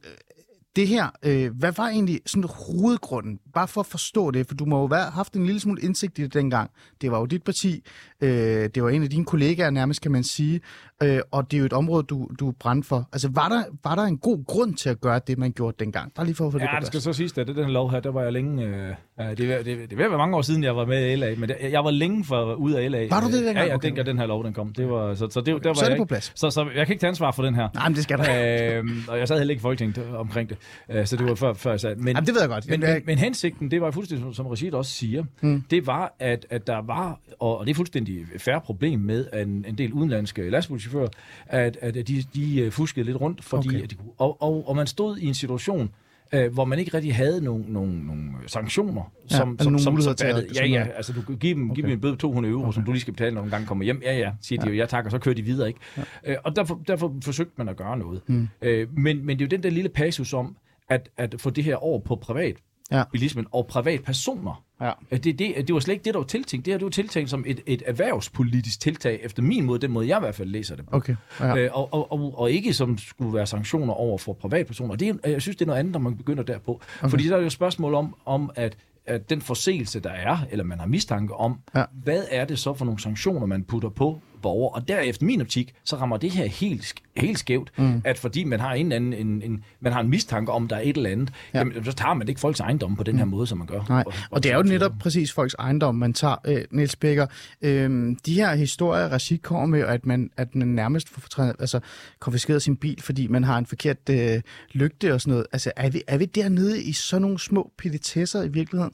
[0.76, 3.38] det her, øh, hvad var egentlig sådan hovedgrunden?
[3.54, 6.18] Bare for at forstå det, for du må jo have haft en lille smule indsigt
[6.18, 6.70] i det dengang.
[7.00, 7.84] Det var jo dit parti,
[8.20, 8.30] øh,
[8.74, 10.60] det var en af dine kollegaer nærmest, kan man sige,
[11.02, 13.08] øh, og det er jo et område, du, du brændte for.
[13.12, 16.12] Altså, var der, var der en god grund til at gøre det, man gjorde dengang?
[16.14, 17.90] Bare lige for at få det Ja, det skal så siges, at det den lov
[17.90, 18.64] her, der var jeg længe...
[18.66, 18.88] Øh,
[19.20, 21.48] øh, det, det, det, det være mange år siden, jeg var med i LA, men
[21.48, 23.08] det, jeg var længe for ud af LA.
[23.10, 23.56] Var du det dengang?
[23.56, 23.88] Ja, ja, Okay.
[23.88, 24.72] dengang den her lov, den kom.
[24.72, 26.32] Det var, så, så, det, der var Så er det jeg på ikke- plads.
[26.34, 27.68] Så, så jeg kan ikke tage ansvar for den her.
[27.74, 28.78] Nej, men det skal der.
[28.78, 30.56] øhm, og jeg sad heller ikke i Folketinget omkring det,
[30.90, 31.96] øh, så det var før, før jeg sad.
[31.96, 32.68] Men, Jamen, det ved jeg godt.
[32.68, 35.62] Men, Jamen, men, men hensigten, det var fuldstændig, som- som Rashid også siger, mm.
[35.70, 39.46] det var, at, at der var, og og det er fuldstændig færre problem med, at
[39.46, 41.08] en, en del udenlandske lastbilchauffører,
[41.46, 43.82] at, at de, de øh, fuskede lidt rundt, fordi Okay.
[43.82, 45.90] at de, og, og, og man stod i en situation,
[46.32, 49.82] øh, hvor man ikke rigtig havde nogle, nogle, nogle sanktioner, Ja, som, altså som, nogle
[49.84, 50.56] som, som til at-.
[50.56, 51.74] Ja, ja, altså du kan give dem, okay.
[51.74, 52.74] give dem en bøde på 200 euro, okay.
[52.74, 54.02] som du lige skal betale, når du en gang kommer hjem.
[54.04, 55.80] Ja, ja, siger de jo, ja tak, og så kører de videre, ikke?
[55.96, 56.02] Ja.
[56.26, 58.20] Øh, og derfor, derfor forsøgte man at gøre noget.
[58.26, 58.48] Mm.
[58.62, 60.56] Øh, men, men det er jo den der lille passus om,
[60.88, 62.56] at, at få det her over på privat
[62.92, 63.02] Ja.
[63.12, 64.62] bilismen og privatpersoner.
[64.80, 64.90] Ja.
[65.10, 66.66] Det, det, det var slet ikke det, der var tiltænkt.
[66.66, 70.08] Det her det var tiltænkt som et, et erhvervspolitisk tiltag, efter min måde, den måde
[70.08, 70.96] jeg i hvert fald læser det på.
[70.96, 71.56] Okay, ja.
[71.56, 74.94] Øh, og, og, og, og ikke som skulle være sanktioner over for privatpersoner.
[74.96, 76.80] Det er, jeg synes, det er noget andet, når man begynder derpå.
[77.00, 77.10] Okay.
[77.10, 78.76] Fordi der er jo et spørgsmål om, om at,
[79.06, 81.84] at den forseelse, der er, eller man har mistanke om, Ja.
[81.92, 84.68] hvad er det så for nogle sanktioner, man putter på borger?
[84.74, 88.02] Og derefter min optik, så rammer det her helt, helt skævt, mm.
[88.04, 90.76] at fordi man har en, eller anden, en, en, man har en mistanke om, der
[90.76, 91.58] er et eller andet, Ja.
[91.58, 91.64] ja.
[91.64, 93.80] jamen, så tager man ikke folks ejendom på den her måde, som man gør.
[93.88, 97.26] Nej, og det er jo netop præcis folks ejendom, man tager, øh, Niels Becker.
[97.62, 101.80] Øh, de her historier, Rashid kommer med, at man, at man nærmest får fortræ- altså,
[102.18, 104.40] konfiskeret sin bil, fordi man har en forkert øh,
[104.72, 105.46] lygte og sådan noget.
[105.52, 108.92] Altså, er vi, er vi dernede i sådan nogle små petitesser i virkeligheden?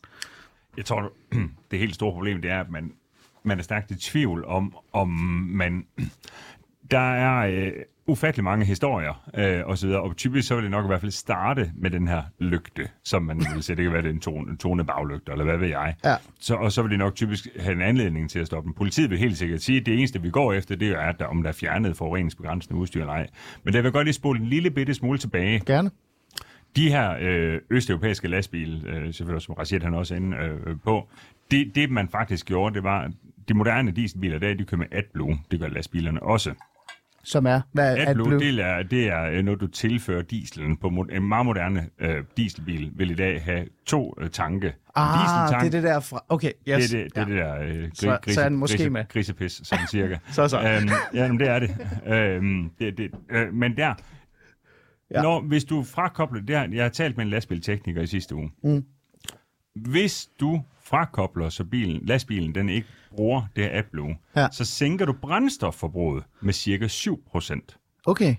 [0.77, 1.13] Jeg tror,
[1.71, 2.93] det helt store problem, det er, at man,
[3.47, 5.09] man er stærkt i tvivl om, om
[5.49, 5.87] man...
[6.91, 7.73] Der er øh,
[8.07, 11.01] ufattelig mange historier øh, og så videre, og typisk så vil det nok i hvert
[11.01, 14.21] fald starte med den her lygte, som man vil sige, det kan være det en
[14.21, 15.95] tone, tone baglygte, eller hvad ved jeg.
[16.05, 16.15] Ja.
[16.41, 18.75] Så, og så vil det nok typisk have en anledning til at stoppe den.
[18.75, 21.25] Politiet vil helt sikkert sige, at det eneste, vi går efter, det er, at der,
[21.25, 23.27] om der er fjernet forureningsbegrænsende udstyr eller ej.
[23.65, 25.63] Men der vil godt lige spole en lille bitte smule tilbage.
[25.67, 25.91] Gerne.
[26.77, 31.09] De her øh, østeuropæiske lastbil, øh, selvfølgelig som Rashid han også inde øh, på,
[31.51, 33.11] det, det man faktisk gjorde, det var,
[33.49, 36.55] de moderne dieselbiler, der, de kører med AdBlue, det gør lastbilerne også.
[37.25, 38.41] som er, hvad er AdBlue, AdBlue?
[38.41, 42.91] det er, det er øh, noget, du tilfører dieselen på en meget moderne øh, dieselbil,
[42.95, 44.75] vil i dag have to øh, tanke.
[44.95, 46.25] Ah, Dieseltank, det er det der fra...
[46.29, 46.91] Okay, yes.
[46.91, 49.09] det, er det, det, er det der øh, gri, Så- så er den måske med.
[49.09, 50.17] grisepis, sådan cirka.
[50.33, 50.59] Så så.
[50.61, 51.71] Øhm, ja, men det er det.
[52.07, 53.95] øhm, det, det øh, men der,
[55.11, 55.17] Ja.
[55.19, 55.23] ja.
[55.23, 58.51] når, hvis du frakobler, det har, jeg har talt med en lastbiltekniker i sidste uge.
[58.65, 58.85] Mm.
[59.75, 64.49] Hvis du frakobler, så bilen, lastbilen den ikke bruger det her AdBlue, Ja.
[64.53, 67.77] så sænker du brændstofforbruget med cirka 7%.
[68.07, 68.35] Okay.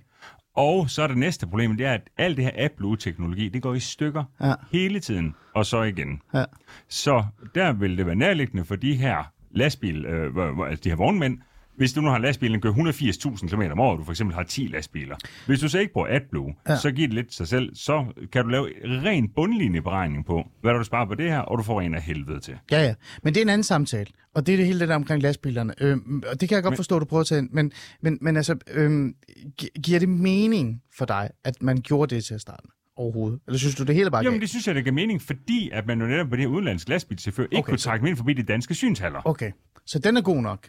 [0.55, 3.73] Og så er det næste problem, det er, at alt det her AdBlue-teknologi, det går
[3.73, 4.53] i stykker Ja.
[4.71, 6.21] hele tiden, og så igen.
[6.33, 6.43] Ja.
[6.89, 7.23] Så
[7.55, 10.35] der vil det være nærliggende for de her lastbil, øh,
[10.69, 11.37] altså de her vognmænd,
[11.77, 14.67] hvis du nu har lastbilen kører 180.000 km om året, du for eksempel har 10
[14.67, 15.15] lastbiler.
[15.45, 16.77] Hvis du så ikke bruger AdBlue, Ja.
[16.77, 20.83] så giver det lidt sig selv, så kan du lave ren bundlinjeberegning på, hvad du
[20.83, 22.57] sparer på det her, og du får en af helvede til.
[22.71, 22.93] Ja, ja.
[23.23, 24.07] Men det er en anden samtale.
[24.35, 25.73] Og det er det hele det der omkring lastbilerne.
[25.81, 26.75] Øhm, og det kan jeg godt men...
[26.77, 27.49] forstå, du prøver at tage ind.
[27.51, 29.15] Men, men, men altså, øhm,
[29.61, 32.71] gi- giver det mening for dig, at man gjorde det til at starte med?
[32.97, 33.39] Overhovedet?
[33.47, 34.41] Eller synes du, det hele bare Jamen, galt?
[34.41, 36.89] det synes jeg, det giver mening, fordi at man jo netop på det her udenlandske
[36.89, 39.21] lastbilchauffør ikke Okay, okay, kunne så- trække dem ind forbi de danske synshaller.
[39.25, 39.51] Okay.
[39.85, 40.67] Så den er god nok?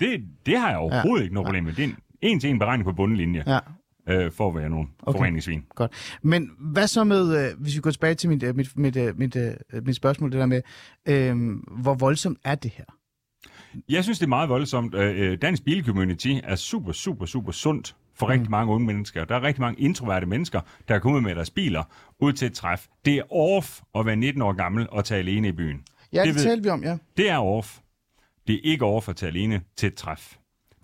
[0.00, 1.22] Det, det har jeg overhovedet Ja.
[1.22, 1.72] ikke noget problem med.
[1.72, 3.58] Det er en, en til en beregning på bundlinje, Ja.
[4.08, 5.18] øh, for at være nogle Okay.
[5.18, 5.62] forureningssvin.
[5.74, 6.18] Godt.
[6.22, 9.18] Men hvad så med, øh, hvis vi går tilbage til mit, øh, mit, mit, øh,
[9.18, 9.52] mit, øh,
[9.86, 10.62] mit spørgsmål, det der med,
[11.08, 11.36] øh,
[11.82, 12.84] hvor voldsomt er det her?
[13.88, 14.94] Jeg synes, det er meget voldsomt.
[14.94, 18.30] Øh, Dansk bilcommunity er super, super, super sundt for mm.
[18.30, 19.24] rigtig mange unge mennesker.
[19.24, 21.82] Der er rigtig mange introverte mennesker, der kommer ud med deres biler
[22.20, 22.86] ud til et træf.
[23.04, 25.80] Det er off at være 19 år gammel og tage alene i byen.
[26.12, 26.96] Ja, det, Det det ved- talte vi om, ja.
[27.16, 27.78] Det er off.
[28.50, 30.34] Det er ikke off at tage alene til et træf.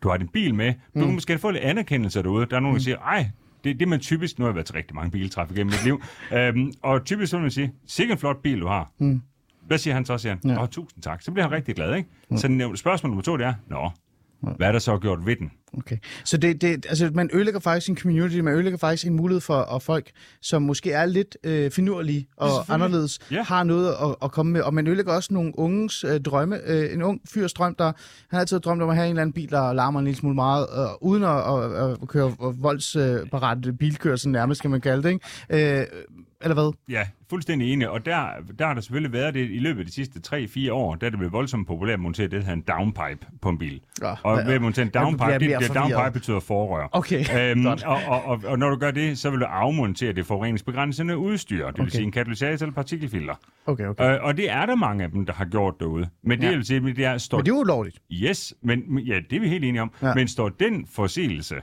[0.02, 0.74] Du har din bil med.
[0.94, 2.46] Du kan måske få lidt anerkendelse derude.
[2.46, 3.30] Der er nogen, der siger, ej,
[3.64, 5.84] det, det er man typisk, nu har jeg været til rigtig mange biltræf igennem mit
[5.84, 6.02] liv,
[6.32, 8.90] øhm, og typisk så vil man sige, sikke en flot bil, du har.
[8.98, 9.22] Mm.
[9.66, 10.18] Hvad siger han så?
[10.18, 10.62] Siger han, Ja.
[10.62, 11.22] Åh, tusind tak.
[11.22, 12.08] Så bliver han rigtig glad, ikke?
[12.30, 12.36] Mm.
[12.36, 13.90] Så spørgsmål nummer to, det er, nå,
[14.56, 15.50] hvad er der så gjort ved den?
[15.78, 15.96] Okay.
[16.24, 19.54] Så det, det, altså, man ødelægger faktisk en community, man ødelægger faktisk en mulighed for
[19.54, 20.10] at folk,
[20.42, 23.42] som måske er lidt øh, finurlige og anderledes, Ja.
[23.42, 24.60] har noget at, at komme med.
[24.60, 26.60] Og man ødelægger også nogle unges øh, drømme.
[26.66, 27.92] Øh, en ung fyrs drøm, der han
[28.30, 30.34] har altid drømt om at have en eller anden bil, der larmer en lille smule
[30.34, 35.10] meget, øh, uden at, at, at køre voldsparat øh, bilkørsel nærmest, kan man kalde det.
[35.50, 35.80] Ikke?
[35.80, 35.86] Øh,
[36.40, 36.72] eller hvad?
[36.88, 37.88] Ja, fuldstændig enig.
[37.88, 38.26] Og der,
[38.58, 40.20] der har der selvfølgelig været det i løbet af de sidste
[40.68, 43.58] 3-4 år, er det blevet voldsomt populært at montere det, der en downpipe på en
[43.58, 43.80] bil.
[44.02, 45.90] Ja, og ved at montere en jeg downpipe, bliver det, forvirret.
[45.90, 46.88] downpipe betyder forrør.
[46.92, 50.26] Okay, Øhm, og, og, og, og, når du gør det, så vil du afmontere det
[50.26, 51.90] forureningsbegrænsende udstyr, det vil Okay.
[51.90, 53.34] sige en katalysator eller partikelfilter.
[53.66, 54.14] Okay, okay.
[54.14, 56.08] Øh, og det er der mange af dem, der har gjort derude.
[56.22, 56.50] Men det, Ja.
[56.54, 57.98] vil sige, det er, står, Men det er ulovligt.
[58.12, 59.92] Yes, men ja, det er vi helt enige om.
[60.02, 60.14] Ja.
[60.14, 61.56] Men står den forseelse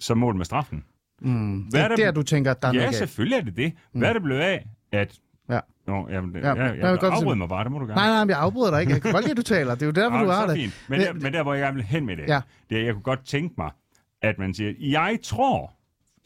[0.00, 0.84] som mål med straffen?
[1.24, 1.56] Mm.
[1.58, 3.56] Hvad det er er der- der, du tænker, at der er ja, selvfølgelig er det
[3.56, 3.72] det.
[3.92, 5.18] Hvad er det blevet af, at...
[5.50, 5.60] Ja.
[5.86, 7.94] Nå, jamen, Ja, jeg jeg, jeg, afbryder mig bare, det må du gerne.
[7.96, 8.92] Nej, nej, men jeg afbryder dig ikke.
[8.92, 9.74] Jeg kan godt lide, at du taler.
[9.74, 10.56] Det er jo derfor, Nå, du har det.
[10.56, 10.84] fint.
[10.88, 12.40] Men, der, men der, hvor jeg gerne vil hen med det, Ja.
[12.70, 13.70] det er, jeg kunne godt tænke mig,
[14.22, 15.72] at man siger, jeg tror,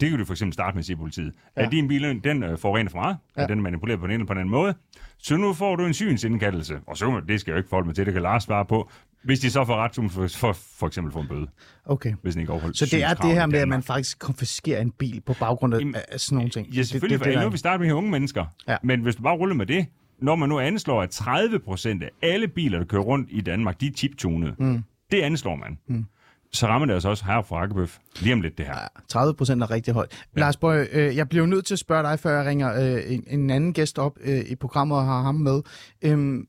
[0.00, 1.62] det kan du for eksempel starte med at sige politiet, Ja.
[1.64, 3.42] at din bil, den øh, forurener for meget, Ja.
[3.42, 4.74] at den er manipuleret på den ene eller på den anden måde,
[5.18, 6.80] så nu får du en synsindkaldelse.
[6.87, 8.90] Og så, det skal jeg jo ikke forholde mig til, det kan Lars svare på,
[9.24, 11.46] hvis de så får ret, for, for, for eksempel få en bøde,
[11.85, 12.14] Okay.
[12.22, 14.90] hvis den ikke overholder Så det er det her med, at man faktisk konfiskerer en
[14.90, 16.68] bil på baggrund af, Jamen, af sådan nogle ting.
[16.68, 17.18] Ja, selvfølgelig.
[17.18, 18.44] Det, Det, det, det, nu vi starte med her unge mennesker.
[18.68, 18.76] Ja.
[18.83, 19.87] Men hvis du bare ruller med det,
[20.22, 23.81] når man nu anslår, at 30 procent af alle biler, der kører rundt i Danmark,
[23.81, 24.54] de er chiptunede.
[24.59, 24.83] Mm.
[25.11, 25.78] Det anslår man.
[25.88, 26.04] Mm.
[26.52, 28.74] Så rammer det altså også her fra Akkebøf lige om lidt det her.
[28.74, 30.24] Ja, 30 procent er rigtig højt.
[30.37, 30.40] Ja.
[30.40, 33.24] Lars Bøge, øh, jeg bliver nødt til at spørge dig, før jeg ringer øh, en,
[33.26, 35.62] en anden gæst op øh, i programmet og har ham med.
[36.02, 36.46] Øhm,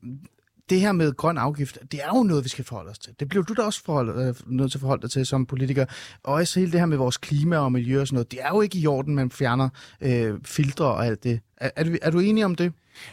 [0.70, 3.12] det her med grøn afgift, det er jo noget, vi skal forholde os til.
[3.20, 5.84] Det bliver du da også forhold, øh, nødt til at forholde dig til som politiker.
[6.22, 8.30] Og også hele det her med vores klima og miljø og sådan noget.
[8.30, 9.68] Det er jo ikke i orden, man fjerner
[10.00, 11.40] øh, filtre og alt det.
[11.56, 12.72] Er, er, du, er du enig om det?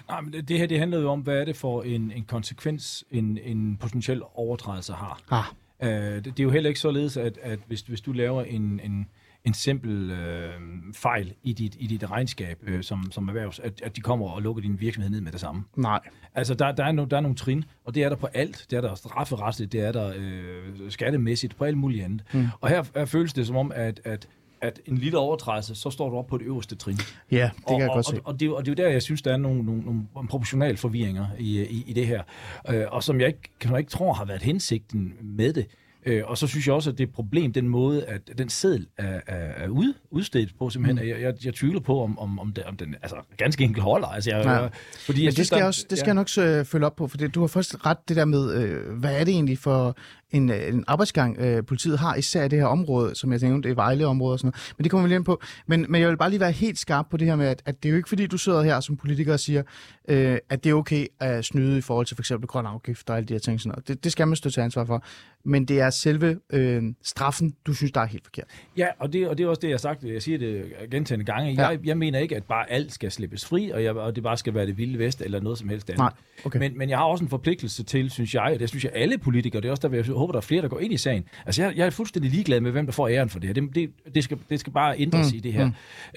[0.10, 2.24] Nej, men det- det her det handler jo om, hvad er det for en, en
[2.28, 5.20] konsekvens, en, en potentiel overtrædelse har.
[5.32, 5.43] Ah,
[5.84, 8.80] Øh, det, det er jo heller ikke således, at, at hvis, hvis du laver en,
[8.84, 9.08] en,
[9.48, 10.50] en simpel øh,
[10.94, 14.42] fejl i dit, i dit regnskab øh, som, som erhvervs, at, at de kommer og
[14.42, 15.64] lukker din virksomhed ned med det samme.
[15.76, 16.00] nej.
[16.36, 18.66] Altså, der, der, er no, der er nogle trin, og det er der på alt.
[18.70, 22.24] Det er der strafferetligt, det er der øh, skattemæssigt, på alt muligt andet.
[22.34, 22.48] Mm.
[22.62, 24.28] Og her, her føles det som om, at, at,
[24.62, 26.98] at en lille overtrædelse, så står du op på det øverste trin.
[27.32, 28.16] Ja, det kan og, jeg og, godt se.
[28.16, 29.82] Og, og, det, er og det er jo der, jeg synes, der er nogle, nogle,
[29.84, 32.24] nogle proportionale forvirringer i, i, i det her,
[32.70, 35.68] øh, og som jeg ikke, kan jeg ikke tror har været hensigten med det.
[36.08, 38.50] Øh, og så synes jeg også, at det er et problem, den måde, at den
[38.50, 41.06] seddel er, er, er ud, udstedt på, simpelthen.
[41.06, 41.10] Mm.
[41.12, 44.08] Jeg, jeg, jeg tvivler på, om, om, om, det, om den altså, ganske enkelt holder.
[44.08, 44.52] Altså, jeg, Ja.
[44.52, 44.70] jeg,
[45.06, 46.96] fordi Men jeg det skal, der- jeg også, det skal jeg nok øh, følge op
[46.96, 49.58] på, for det, du har først ret det der med, øh, hvad er det egentlig
[49.60, 49.98] for
[50.32, 53.70] en, øh, en arbejdsgang, øh, politiet har, især i det her område, som jeg tænkte,
[53.70, 54.74] det er Vejle-område og sådan noget.
[54.78, 55.42] Men det kommer vi lige ind på.
[55.68, 57.84] Men, men jeg vil bare lige være helt skarp på det her med, at, at
[57.84, 59.63] det er jo ikke fordi, du sidder her som politiker og siger,
[60.08, 63.18] øh, at det er okay at snyde i forhold til for eksempel grøn afgift og
[63.18, 63.62] alle de her ting.
[63.62, 63.88] Sådan noget.
[63.88, 65.04] Det, det skal man stå til ansvar for.
[65.46, 68.46] Men det er selve øh, straffen, du synes, der er helt forkert.
[68.78, 70.04] Ja, og det, og det er også det, jeg har sagt.
[70.04, 71.52] Jeg siger det gentagende gange.
[71.52, 71.68] Ja.
[71.68, 74.38] Jeg, jeg mener ikke, at bare alt skal slippes fri, og, jeg, og det bare
[74.38, 76.00] skal være det vilde vest eller noget som helst andet.
[76.00, 76.12] Nej,
[76.46, 76.60] okay.
[76.60, 79.18] Men, men jeg har også en forpligtelse til, synes jeg, og det synes jeg alle
[79.18, 81.23] politikere, det er også der, jeg håber, der er flere, der går ind i sagen.
[81.45, 83.53] Altså, jeg, jeg er fuldstændig ligeglad med, hvem der får æren for det her.
[83.53, 85.65] Det, det, det, skal, det skal bare ændres mm, i det her.
[85.65, 85.73] Mm.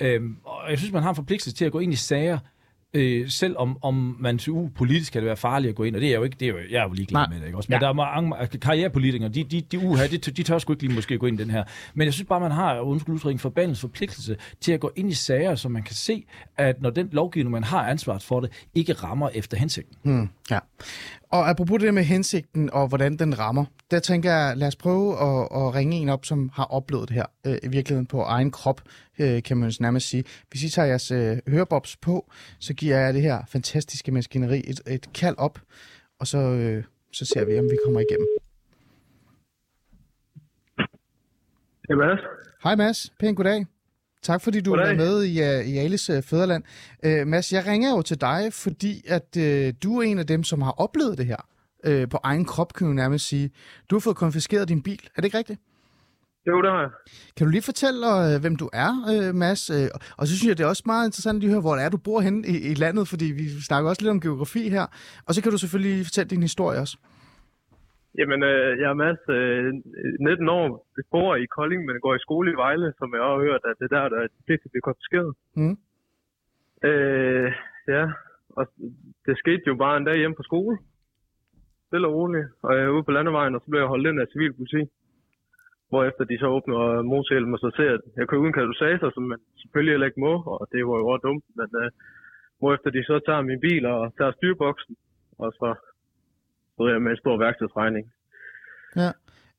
[0.07, 2.39] Øhm, og jeg synes, man har en forpligtelse til at gå ind i sager,
[2.95, 5.95] øh, selv om, om man til u politisk kan det være farligt at gå ind,
[5.95, 7.29] og det er jo ikke, det er jo, jeg er jo ligeglad Nej.
[7.29, 7.67] med det, ikke også?
[7.71, 7.81] Men Ja.
[7.81, 10.95] der er mange altså, karrierepolitikere, de, de, de, uha, de, de tør sgu ikke lige
[10.95, 11.65] måske gå ind i den her.
[11.95, 15.11] Men jeg synes bare, man har, undskyld udtryk, en forbandelse forpligtelse til at gå ind
[15.11, 16.25] i sager, så man kan se,
[16.57, 19.97] at når den lovgivning, man har ansvaret for det, ikke rammer efter hensigten.
[20.03, 20.59] Mm, ja.
[21.31, 25.13] Og apropos det med hensigten og hvordan den rammer, der tænker jeg, lad os prøve
[25.13, 28.51] at, at ringe en op, som har oplevet det her øh, i virkeligheden på egen
[28.51, 28.81] krop,
[29.21, 30.25] øh, kan man nærmest sige.
[30.51, 34.81] Hvis I tager jeres øh, hørebobs på, så giver jeg det her fantastiske maskineri et,
[34.87, 35.59] et kald op,
[36.21, 38.29] og så, øh, så ser vi, om vi kommer igennem.
[41.83, 42.21] Det er Mads.
[42.63, 43.67] Hej Mads, pæn goddag.
[44.23, 44.91] Tak fordi du Goddag.
[44.93, 46.63] er med i, uh, i Alice uh, Fæderland.
[47.07, 49.43] Uh, Mads, jeg ringer jo til dig, fordi at uh,
[49.83, 51.47] du er en af dem, som har oplevet det her
[51.89, 53.51] uh, på egen krop, kan du nærmest sige.
[53.91, 55.61] Du har fået konfiskeret din bil, er det ikke rigtigt?
[56.47, 56.91] Jo, det har jeg.
[57.37, 59.71] Kan du lige fortælle, uh, hvem du er, uh, Mads?
[59.71, 59.77] Uh,
[60.17, 61.97] og så synes jeg, det er også meget interessant at høre, hvor det er, du
[61.97, 64.87] bor henne i, i landet, fordi vi snakker også lidt om geografi her.
[65.27, 66.97] Og så kan du selvfølgelig lige fortælle din historie også.
[68.19, 69.73] Jamen, øh, jeg er Mads, øh,
[70.21, 73.63] 19 år, bor i Kolding, men går i skole i Vejle, som jeg har hørt,
[73.65, 75.35] at det er der, der er det fleste bliver konfiskeret.
[75.57, 75.77] Mm.
[76.89, 77.53] Øh,
[77.89, 78.05] ja,
[78.59, 78.65] og
[79.27, 80.79] det skete jo bare en dag hjemme på skole.
[81.87, 82.49] Stille og roligt.
[82.63, 84.83] Og jeg er ude på landevejen, og så blev jeg holdt ind af civilpoliti.
[85.89, 89.39] Hvorefter de så åbner motorhjelmen, og så ser at jeg kører uden katalysator, som man
[89.61, 91.45] selvfølgelig heller ikke må, og det var jo også dumt.
[91.59, 91.91] Men øh,
[92.59, 94.97] hvorefter de så tager min bil og tager styrboksen,
[95.39, 95.69] og så
[96.85, 98.05] med en stor værkstedsregning.
[98.97, 99.11] Ja.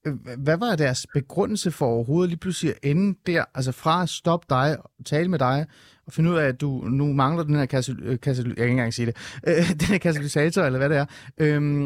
[0.07, 0.13] Øh,
[0.45, 3.43] Hvad var deres begrundelse for overhovedet lige pludselig at ende der?
[3.55, 4.67] Altså fra at stoppe dig,
[5.05, 5.57] tale med dig,
[6.05, 6.67] og finde ud af, at du
[6.99, 9.15] nu mangler den her kasse, øh, kasse, jeg kan ikke engang sige det,
[9.47, 11.07] øh, den her katalysator, eller hvad det er,
[11.43, 11.85] øhm,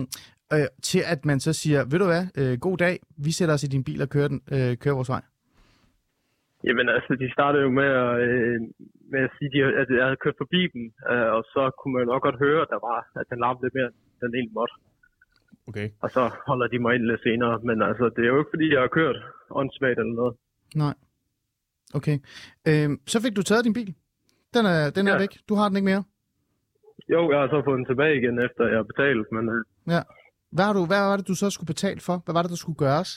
[0.53, 2.95] øh, til at man så siger, ved du hvad, øh, god dag,
[3.25, 5.21] vi sætter os i din bil og kører, den, øh, kører vores vej.
[6.67, 8.57] Jamen altså, de startede jo med at, øh,
[9.13, 12.07] med at sige, de- at jeg havde kørt forbi dem, øh, og så kunne man
[12.13, 14.75] nok godt høre, at, der var, at den larmede lidt mere, end den egentlig måtte.
[15.69, 15.89] Okay.
[16.03, 17.59] Og så holder de mig ind lidt senere.
[17.63, 19.15] Men altså, det er jo ikke fordi, jeg har kørt
[19.51, 20.35] åndssvagt eller noget.
[20.75, 20.93] Nej.
[21.97, 22.17] Okay.
[22.69, 23.91] Øhm, så fik du taget din bil.
[24.55, 25.19] Den er, den er Ja.
[25.19, 25.33] væk.
[25.49, 26.03] Du har den ikke mere.
[27.13, 29.61] Jo, jeg har så fået den tilbage igen, efter jeg har betalt, men øh,
[29.95, 30.01] Ja.
[30.55, 32.15] Hvad, har du, hvad var det, du så skulle betale for?
[32.25, 33.11] Hvad var det, der skulle gøres?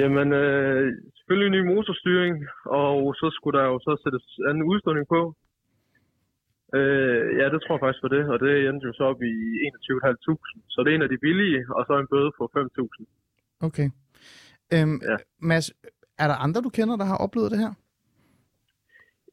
[0.00, 0.84] jamen, øh,
[1.16, 2.34] selvfølgelig ny motorstyring,
[2.82, 5.20] og så skulle der jo så sættes anden udstødning på.
[6.74, 9.34] Øh, ja, det tror jeg faktisk var det, og det endte jo så op i
[9.66, 10.62] 21.500.
[10.68, 13.04] Så det er en af de billige, og så en bøde på 5.000.
[13.68, 13.88] Okay.
[14.74, 15.16] Øhm, Ja.
[15.40, 15.66] Mads,
[16.18, 17.72] er der andre, du kender, der har oplevet det her?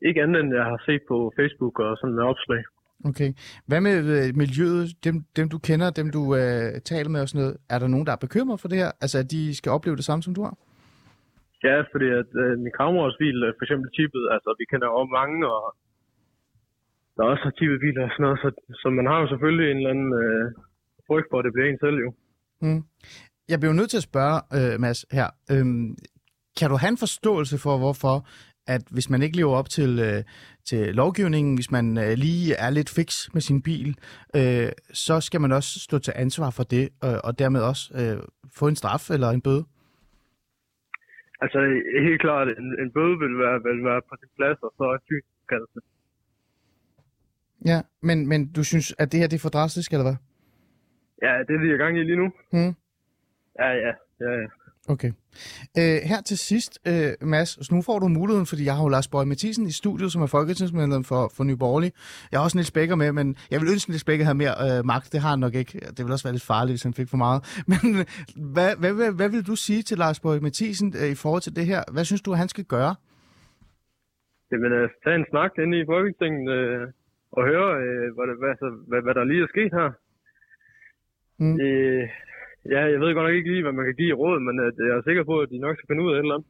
[0.08, 2.64] Ikke andet end jeg har set på Facebook og sådan med opslag.
[3.10, 3.30] Okay.
[3.68, 7.42] Hvad med øh, miljøet, dem, dem du kender, dem du øh, taler med og sådan
[7.42, 7.58] noget?
[7.74, 8.92] Er der nogen, der er bekymret for det her?
[9.04, 10.56] Altså, at de skal opleve det samme, som du har?
[11.68, 15.02] Ja, fordi at øh, min kammerats bil er for eksempel tippet, altså vi kender jo
[15.20, 15.64] mange, og
[17.16, 18.50] der også har tippet biler og sådan noget, så,
[18.82, 20.46] så man har jo selvfølgelig en eller anden øh,
[21.08, 22.10] frygt for, at det bliver en selv jo.
[22.66, 22.82] Mm.
[23.52, 25.28] Jeg bliver nødt til at spørge, øh, Mads, her.
[25.54, 25.90] Øhm,
[26.60, 28.16] kan du have en forståelse for, hvorfor
[28.68, 30.24] at hvis man ikke lever op til, øh,
[30.70, 33.90] til lovgivningen, hvis man øh, lige er lidt fix med sin bil,
[34.40, 34.70] øh,
[35.06, 38.18] så skal man også stå til ansvar for det, øh, og dermed også øh,
[38.58, 39.64] få en straf eller en bøde?
[41.44, 41.60] Altså
[42.08, 45.04] helt klart, en, en bøde vil være, vil være på sin plads, og så en
[45.10, 45.80] synskaldelse.
[47.66, 50.16] Ja, men, men du synes, at det her det er for drastisk, eller hvad?
[51.22, 52.32] Ja, det er vi i gang i lige nu.
[52.52, 52.74] Hmm.
[53.60, 54.48] Ja, ja, ja, ja.
[54.90, 55.12] Okay.
[55.78, 59.08] Øh, her til sidst, øh, Mads, nu får du muligheden, fordi jeg har jo Lars
[59.08, 61.92] Bøge Mathisen i studiet, som er folketingsmedlem for, for Nye Borgerlige.
[62.32, 64.56] Jeg har også Niels Bækker med, men jeg vil ønske, at Niels Bækker havde mere
[64.66, 65.14] øh, magt.
[65.14, 65.80] Det har han nok ikke.
[65.80, 67.40] Det vil også være lidt farligt, hvis han fik for meget.
[67.72, 67.80] Men
[68.56, 71.56] hvad, hvad, hvad, hvad vil du sige til Lars Bøge Mathisen øh, i forhold til
[71.56, 71.82] det her?
[71.94, 72.96] Hvad synes du, han skal gøre?
[74.52, 76.88] Jamen, øh, tage en snak inde i Folketinget øh,
[77.38, 79.90] og høre, øh, hvad, hvad, altså, hvad, hvad der lige er sket her.
[81.42, 81.56] Mm.
[81.64, 82.04] Øh,
[82.74, 84.96] ja, jeg ved godt nok ikke lige, hvad man kan give råd, men øh, jeg
[84.98, 86.50] er sikker på, at de nok skal finde ud af et eller andet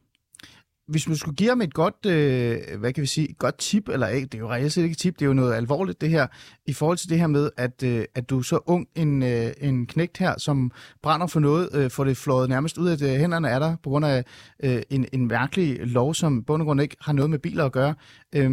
[0.88, 3.88] hvis man skulle give ham et godt, øh, hvad kan vi sige, et godt tip,
[3.88, 6.00] eller ikke, det er jo reelt set ikke et tip, det er jo noget alvorligt
[6.00, 6.26] det her,
[6.66, 9.52] i forhold til det her med, at, øh, at du er så ung en, øh,
[9.60, 10.70] en knægt her, som
[11.02, 13.90] brænder for noget, øh, får det flået nærmest ud af det, hænderne af dig, på
[13.90, 14.24] grund af
[14.64, 17.72] øh, en, en mærkelig lov, som bund og grund ikke har noget med biler at
[17.72, 17.94] gøre.
[18.34, 18.50] Øh,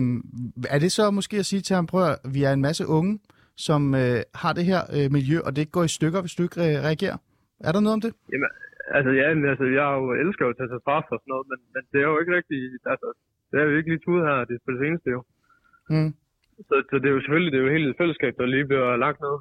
[0.69, 3.19] er det så måske at sige til ham, prøv at, vi er en masse unge,
[3.57, 6.43] som øh, har det her øh, miljø, og det ikke går i stykker, hvis du
[6.43, 7.17] ikke øh, reagerer?
[7.59, 8.13] Er der noget om det?
[8.31, 8.47] Jamen,
[8.97, 11.45] altså ja, men, altså, jeg jo elsker jo at tage sig straf og sådan noget,
[11.51, 12.59] men, men det er jo ikke rigtig,
[12.93, 13.07] altså,
[13.49, 15.21] det er jo ikke lige tudet her, det er på det seneste jo.
[15.93, 16.11] Mm.
[16.67, 19.19] Så, så det er jo selvfølgelig, det er jo hele fællesskab, der lige bliver lagt
[19.25, 19.35] ned.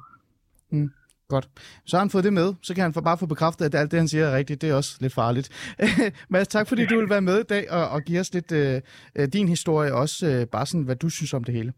[1.33, 1.47] Godt.
[1.85, 3.91] Så har han fået det med, så kan han få bare få bekræftet, at alt
[3.91, 4.61] det, han siger, er rigtigt.
[4.61, 5.47] Det er også lidt farligt.
[6.33, 8.81] Mads, tak fordi du vil være med i dag og, og give os lidt øh,
[9.17, 11.73] øh, din historie, og også øh, bare sådan, hvad du synes om det hele.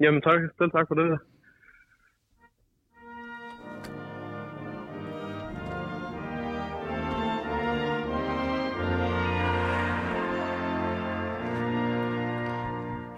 [0.00, 1.18] Jamen tak, selv tak for det.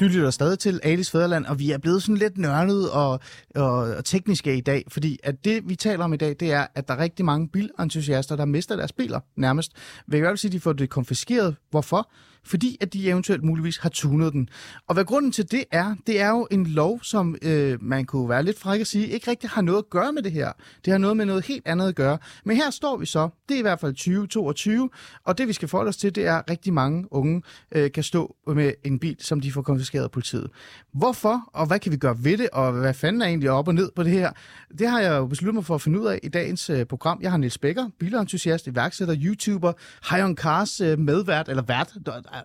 [0.00, 3.20] Du lytter stadig til Alice Fæderland, og vi er blevet sådan lidt nørdet og,
[3.54, 6.66] og, og tekniske i dag, fordi at det, vi taler om i dag, det er,
[6.74, 9.72] at der er rigtig mange bilentusiaster, der mister deres biler nærmest.
[10.06, 11.56] Vil jeg sige, at de får det konfiskeret.
[11.70, 12.10] Hvorfor?
[12.44, 14.48] Fordi at de eventuelt muligvis har tunet den.
[14.88, 18.28] Og hvad grunden til det er, det er jo en lov, som øh, man kunne
[18.28, 20.52] være lidt fræk at sige, ikke rigtig har noget at gøre med det her.
[20.84, 22.18] Det har noget med noget helt andet at gøre.
[22.44, 24.90] Men her står vi så, det er i hvert fald 2022,
[25.24, 27.42] og det vi skal forholde os til, det er, at rigtig mange unge
[27.72, 30.50] øh, kan stå med en bil, som de får konfiskeret af politiet.
[30.92, 33.74] Hvorfor, og hvad kan vi gøre ved det, og hvad fanden er egentlig op og
[33.74, 34.32] ned på det her?
[34.78, 37.18] Det har jeg jo besluttet mig for at finde ud af i dagens øh, program.
[37.22, 39.72] Jeg har Niels Bækker, bilentusiast, iværksætter, YouTuber,
[40.10, 41.92] High on Cars øh, medvært, eller vært.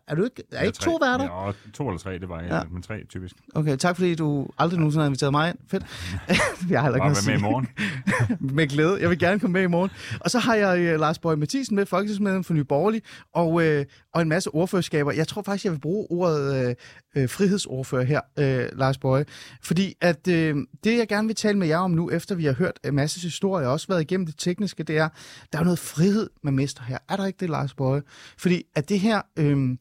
[0.07, 1.45] Er, du ikke, er ikke to værter?
[1.45, 2.55] Ja, to eller tre, det var jeg, Ja.
[2.55, 2.63] ja.
[2.71, 3.35] men tre typisk.
[3.55, 5.57] Okay, tak fordi du aldrig nogensinde har inviteret mig ind.
[5.67, 5.83] Fedt.
[6.69, 7.67] jeg har ikke Bare være med i morgen.
[8.55, 8.97] med glæde.
[9.01, 9.91] Jeg vil gerne komme med i morgen.
[10.19, 13.01] Og så har jeg øh, Lars Bøge Mathisen med, folketingsmedlem for Nye Borgerlige,
[13.33, 15.11] og, øh, og en masse ordførerskaber.
[15.11, 16.75] Jeg tror faktisk, jeg vil bruge ordet
[17.15, 19.25] øh, frihedsordfører her, øh, Lars Bøge.
[19.63, 22.53] Fordi at øh, det, jeg gerne vil tale med jer om nu, efter vi har
[22.53, 25.09] hørt en masse historier, og også været igennem det tekniske, det er,
[25.53, 26.97] der er noget frihed, man mister her.
[27.09, 28.01] Er der ikke det, Lars Bøge?
[28.37, 29.21] Fordi at det her...
[29.39, 29.77] Øh,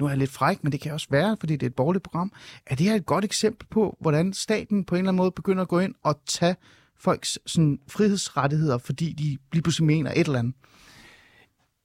[0.00, 2.04] nu er jeg lidt fræk, men det kan også være, fordi det er et borgerligt
[2.04, 2.32] program.
[2.66, 5.62] Er det her et godt eksempel på, hvordan staten på en eller anden måde begynder
[5.62, 6.56] at gå ind og tage
[6.96, 10.54] folks sådan, frihedsrettigheder, fordi de lige pludselig mener et eller andet?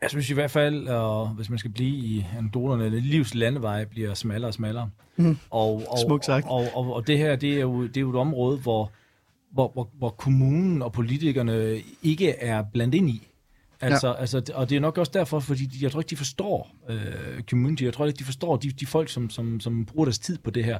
[0.01, 3.85] Jeg synes i hvert fald, og hvis man skal blive i anekdoterne, at livs landevej
[3.85, 4.89] bliver smallere og smallere.
[5.15, 5.37] Mm.
[5.49, 6.45] Og, og, Smukt sagt.
[6.49, 8.91] Og, og, og det her, det er, jo, det er jo et område, hvor,
[9.51, 13.27] hvor, hvor, hvor kommunen og politikerne ikke er blandt ind i.
[13.83, 14.13] Altså, ja.
[14.13, 17.83] altså, og det er nok også derfor, fordi jeg tror ikke, de forstår øh, community.
[17.83, 20.51] Jeg tror ikke, de forstår de, de folk, som, som, som bruger deres tid på
[20.51, 20.79] det her.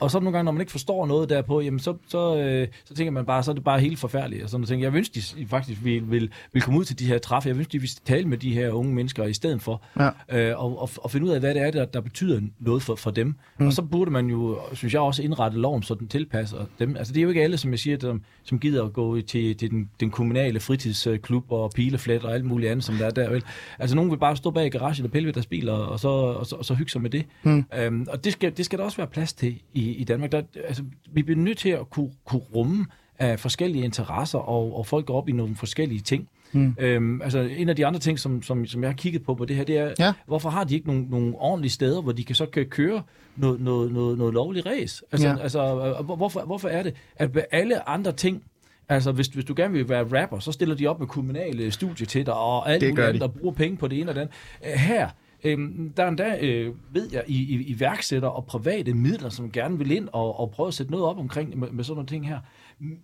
[0.00, 2.94] Og så nogle gange, når man ikke forstår noget derpå, jamen så, så, øh, så
[2.94, 4.42] tænker man bare, så er det bare helt forfærdeligt.
[4.42, 4.68] Og sådan noget.
[4.68, 7.48] tænker, jeg ønsker, de faktisk vil, vil, vil komme ud til de her træffe.
[7.48, 9.82] Jeg ønsker, de vil tale med de her unge mennesker i stedet for.
[10.00, 10.10] Ja.
[10.28, 12.94] Øh, og, og, og finde ud af, hvad det er, der, der betyder noget for,
[12.94, 13.34] for dem.
[13.58, 13.66] Mm.
[13.66, 16.96] Og så burde man jo, synes jeg, også indrette loven, så den tilpasser dem.
[16.96, 19.56] Altså det er jo ikke alle, som jeg siger, der, som gider at gå til,
[19.56, 23.30] til den, den kommunale fritidsklub og pileflet og alt muligt andet, som der er der.
[23.30, 23.42] Vel?
[23.78, 26.08] Altså nogen vil bare stå bag i garagen og pille ved deres biler, og så,
[26.08, 27.24] og så, og så hygge sig med det.
[27.42, 27.64] Mm.
[27.78, 30.32] Øhm, og det skal, det skal der også være plads til i, i Danmark.
[30.32, 30.82] Der, altså,
[31.12, 32.86] vi bliver nødt til at kunne, kunne rumme
[33.18, 36.28] af forskellige interesser, og, og folk går op i nogle forskellige ting.
[36.52, 36.74] Mm.
[36.78, 39.44] Øhm, altså en af de andre ting, som, som, som jeg har kigget på på
[39.44, 40.12] det her, det er, Ja.
[40.26, 43.02] hvorfor har de ikke nogle, nogle ordentlige steder, hvor de kan så kan køre
[43.36, 45.04] noget, noget, noget, noget lovligt race?
[45.12, 45.36] Altså, Ja.
[45.42, 45.74] altså
[46.04, 48.42] hvor- hvorfor, hvorfor er det, at alle andre ting,
[48.88, 52.06] Altså, hvis, hvis du gerne vil være rapper, så stiller de op med kommunale studier
[52.06, 54.20] til dig, og alt Det muligt andet, der bruger penge på det ene og det
[54.20, 54.34] andet.
[54.66, 55.08] Øh, Her,
[55.44, 59.78] øhm, der er endda, øh, ved jeg, i, i, iværksætter og private midler, som gerne
[59.78, 62.28] vil ind og, og prøve at sætte noget op omkring med, med sådan nogle ting
[62.28, 62.38] her.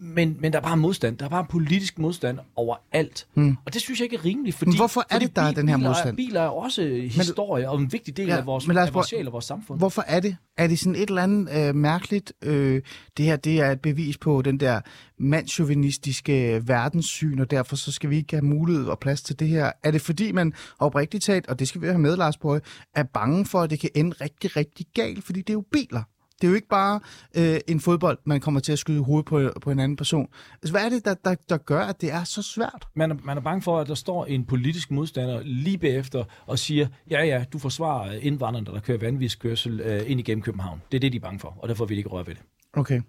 [0.01, 1.19] Men, men der er bare modstand.
[1.19, 3.27] Der er bare politisk modstand overalt.
[3.35, 3.57] Hmm.
[3.67, 4.69] Og det synes jeg ikke er rimeligt, fordi...
[4.69, 6.17] Men hvorfor er det, der er den her modstand?
[6.17, 9.27] Biler er også historie og en vigtig del Ja, af vores, men af vores sjæl
[9.27, 9.79] og vores samfund.
[9.79, 10.37] Hvorfor er det?
[10.57, 12.33] Er det sådan et eller andet øh, mærkeligt?
[12.43, 12.83] Øh,
[13.17, 14.81] det her det er et bevis på den der
[15.19, 19.73] mandschauvinistiske verdenssyn, og derfor så skal vi ikke have mulighed og plads til det her.
[19.85, 22.61] Er det fordi man oprigtigt talt, og det skal vi have med, Lars Bøge,
[22.95, 26.03] er bange for, at det kan ende rigtig, rigtig galt, fordi det er jo biler.
[26.41, 27.01] Det er jo ikke bare
[27.37, 30.29] øh, en fodbold, man kommer til at skyde i hovedet på, på en anden person.
[30.53, 32.89] Altså, hvad er det, der, der, der gør, at det er så svært?
[32.95, 36.59] Man er, man er bange for, at der står en politisk modstander lige bagefter og
[36.59, 40.83] siger, ja ja, du forsvarer indvandrerne, der kører vanvidskørsel øh, ind igennem København.
[40.93, 42.43] Det er det, de er bange for, og derfor vil de ikke røre ved det.
[42.73, 43.01] Okay.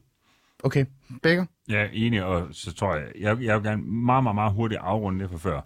[0.64, 0.86] Okay.
[1.24, 1.46] Begger?
[1.68, 4.82] Jeg er enig, og så tror jeg, jeg, jeg vil gerne meget, meget, meget hurtigt
[4.84, 5.62] afrunde det fra før.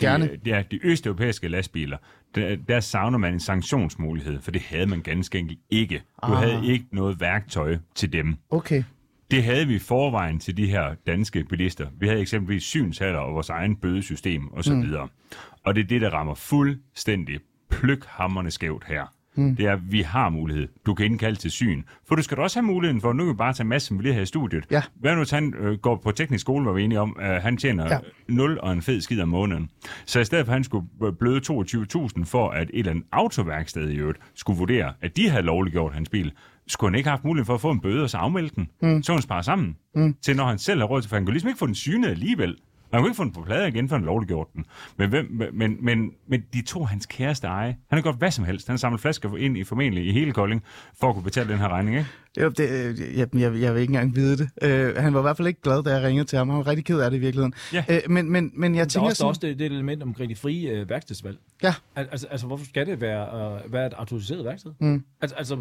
[0.00, 0.30] Gerne.
[0.44, 1.96] Det er de østeuropæiske lastbiler.
[2.34, 5.94] Der, der savner man en sanktionsmulighed, for det havde man ganske enkelt ikke.
[6.26, 6.38] Du Ah.
[6.38, 8.34] havde ikke noget værktøj til dem.
[8.50, 8.82] Okay.
[9.30, 11.86] Det havde vi forvejen til de her danske bilister.
[12.00, 14.72] Vi havde eksempelvis synshaller og vores egen bødesystem osv.
[14.74, 14.94] Mm.
[15.64, 19.12] Og det er det, der rammer fuldstændig pløkhammerne skævt her.
[19.36, 19.56] Mm.
[19.56, 20.68] Det er, at vi har mulighed.
[20.86, 21.82] Du kan indkalde til syn.
[22.08, 23.98] For du skal da også have muligheden for, nu kan vi bare tage masse som
[23.98, 24.64] vi lige her i studiet.
[24.70, 24.82] Ja.
[25.00, 27.56] Hvad nu, hvis han øh, går på teknisk skole, hvor vi enige om, at han
[27.56, 27.92] tjener Ja.
[27.94, 27.98] ja.
[28.28, 29.70] 0 og en fed skid om måneden.
[30.06, 30.86] Så i stedet for, at han skulle
[31.18, 35.42] bløde 22.000 for, at et eller andet autoværksted i øvrigt skulle vurdere, at de havde
[35.42, 36.32] lovliggjort hans bil,
[36.68, 38.68] skulle han ikke have haft mulighed for at få en bøde og så afmelde den.
[38.82, 39.02] Mm.
[39.02, 40.14] Så kunne han spare sammen mm.
[40.22, 42.08] til, når han selv har råd til, for han kunne ligesom ikke få den synet
[42.08, 42.56] alligevel.
[42.92, 44.64] Han kunne ikke få den på plade igen, for han lovliggjort den.
[44.96, 47.76] Men, hvem, men, men, men de to hans kæreste eje.
[47.88, 48.68] Han har gjort hvad som helst.
[48.68, 50.62] Han samlet flasker ind i formentlig i hele Kolding,
[51.00, 52.08] for at kunne betale den her regning, ikke?
[52.40, 54.48] Jo, det, øh, jeg, jeg, jeg vil ikke engang vide det.
[54.62, 56.48] Øh, han var i hvert fald ikke glad, da jeg ringede til ham.
[56.48, 57.54] Han var rigtig ked af det i virkeligheden.
[57.72, 57.84] Ja.
[57.88, 59.50] Øh, men, men, men jeg er tænker også, der er også sådan...
[59.50, 61.38] det, det element omkring de frie øh, værkstedsvalg.
[61.62, 64.72] Ja, Al- Altså, altså, hvorfor skal det være, øh, være et autoriseret værksted?
[64.80, 65.04] Mm.
[65.20, 65.58] Altså, altså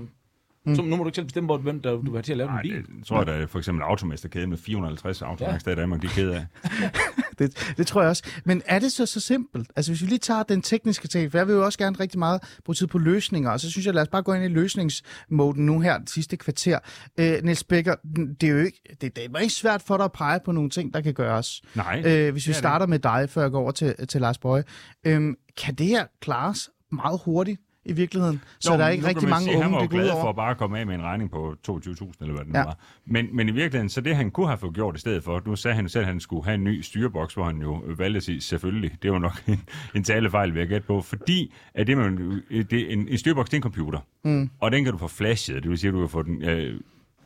[0.66, 0.76] mm.
[0.76, 2.38] så, nu må du ikke selv bestemme, hvor- hvem der, du vil have til at
[2.38, 2.98] lave Nej, en bil.
[2.98, 6.12] det tror jeg, der er for eksempel automesterkæde med 450 autoværksteder i Danmark, de er
[6.12, 6.46] kede af.
[7.40, 8.24] det, det tror jeg også.
[8.46, 9.70] Men er det så så simpelt?
[9.76, 12.20] Altså hvis vi lige tager den tekniske ting, for jeg vil jo også gerne rigtig
[12.20, 14.48] meget bruge tid på løsninger, og så synes jeg, lad os bare gå ind i
[14.48, 16.80] løsningsmoden nu her, det sidste kvarter.
[17.20, 17.96] Øh, Niels Becker,
[18.42, 20.70] det er jo ikke, det, det er ikke svært for dig at pege på nogle
[20.70, 21.62] ting, der kan gøres.
[21.76, 24.22] Nej, Øh, det hvis vi det starter med dig, før jeg går over til, til
[24.22, 24.64] Lars Bøje.
[25.06, 28.42] Øhm, kan det her klares meget hurtigt i virkeligheden?
[28.60, 30.30] Så Jo, der er ikke rigtig man mange sige, Han unge, var det glad for
[30.30, 32.64] at bare komme af med en regning på 22.000, eller hvad det nu Ja.
[32.64, 32.78] var.
[33.06, 35.56] Men, men i virkeligheden, så det han kunne have fået gjort i stedet for, nu
[35.56, 38.24] sagde han selv, at han skulle have en ny styreboks, hvor han jo valgte at
[38.24, 39.62] sige, selvfølgelig, det var nok en,
[39.96, 43.54] en talefejl, vil jeg gætte på, fordi at det, man, det, en, en styreboks, det
[43.56, 44.50] er en computer, mm.
[44.60, 46.80] og den kan du få flashet, det vil sige, at du kan få den øh,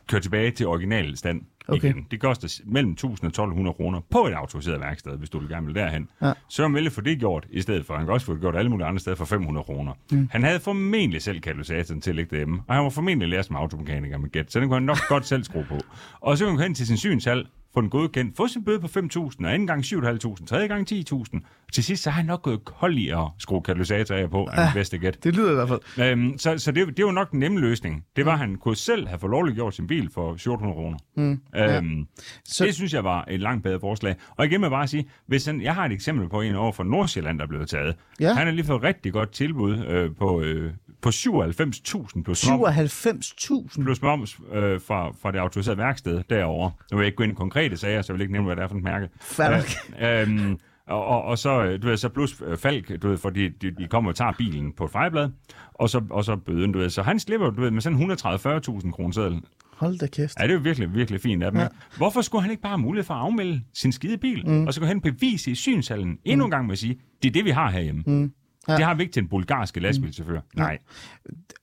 [0.08, 1.42] kørt tilbage til original stand
[1.72, 1.88] Okay.
[1.88, 2.06] igen.
[2.10, 5.66] Det koster mellem 1.000 og 1.200 kroner på et autoriseret værksted, hvis du vil gerne
[5.66, 6.08] vil derhen.
[6.22, 6.32] Ja.
[6.48, 7.94] Så han vælge få det gjort i stedet for.
[7.94, 9.92] Han kan også få det gjort alle mulige andre steder for 500 kroner.
[10.12, 10.28] Mm.
[10.32, 13.46] Han havde formentlig selv katalysatoren til at lægge det hjemme, og han var formentlig lært
[13.46, 15.78] som automekaniker med gæt, så den kunne han nok godt selv skrue på.
[16.20, 18.86] Og så kunne han hen til sin synshal, få den godkendt, få sin bøde på
[18.86, 21.40] 5.000, og anden gang 7.500, tredje gang 10.000.
[21.72, 24.70] Til sidst så har han nok gået kold i at skrue katalysator af på, det
[24.74, 25.24] bedste gæt.
[25.24, 26.10] Det lyder i hvert fald.
[26.10, 28.04] Øhm, så så det, det var nok den nemme løsning.
[28.16, 30.98] Det var, at han kunne selv have fået lovligt gjort sin bil for 1.700 kroner.
[31.16, 32.06] Mm, øhm,
[32.44, 32.64] Så- så...
[32.64, 34.16] Det synes jeg var et langt bedre forslag.
[34.36, 36.72] Og igen vil jeg bare sige, hvis han, jeg har et eksempel på en over
[36.72, 37.96] fra Nordsjælland, der er blevet taget.
[38.20, 38.32] Ja.
[38.34, 43.06] Han har lige fået et rigtig godt tilbud øh, på, øh, på 97.000 plus moms,
[43.06, 43.82] 97.000.
[43.82, 46.70] plus moms øh, fra, fra det autoriserede værksted derovre.
[46.90, 48.56] Nu vil jeg ikke gå ind i konkrete sager, så jeg vil ikke nævne, hvad
[48.56, 49.08] det er for et mærke.
[49.38, 49.64] Nok.
[50.00, 53.16] Øh, øhm, og, og, og så, øh, du ved, så plus øh, Falk, du ved,
[53.16, 55.28] fordi de, de kommer og tager bilen på et fejlblad,
[55.74, 56.90] og så, og så bøden, du ved.
[56.90, 59.40] Så han slipper, du ved, med sådan 130-40.000 kroner seddel.
[59.76, 60.38] Hold da kæft.
[60.38, 61.60] Ja, det er jo virkelig, virkelig fint af dem.
[61.60, 61.66] Ja.
[61.96, 64.66] Hvorfor skulle han ikke bare have mulighed for at afmelde sin skide bil, mm.
[64.66, 67.28] og så gå hen og bevise i synshallen endnu en gang med at sige, det
[67.28, 68.02] er det, vi har herhjemme.
[68.06, 68.32] Mm.
[68.68, 68.76] Ja.
[68.76, 70.40] Det har vi ikke til en bulgarske lastbilchauffør.
[70.40, 70.60] Mm.
[70.60, 70.78] Nej.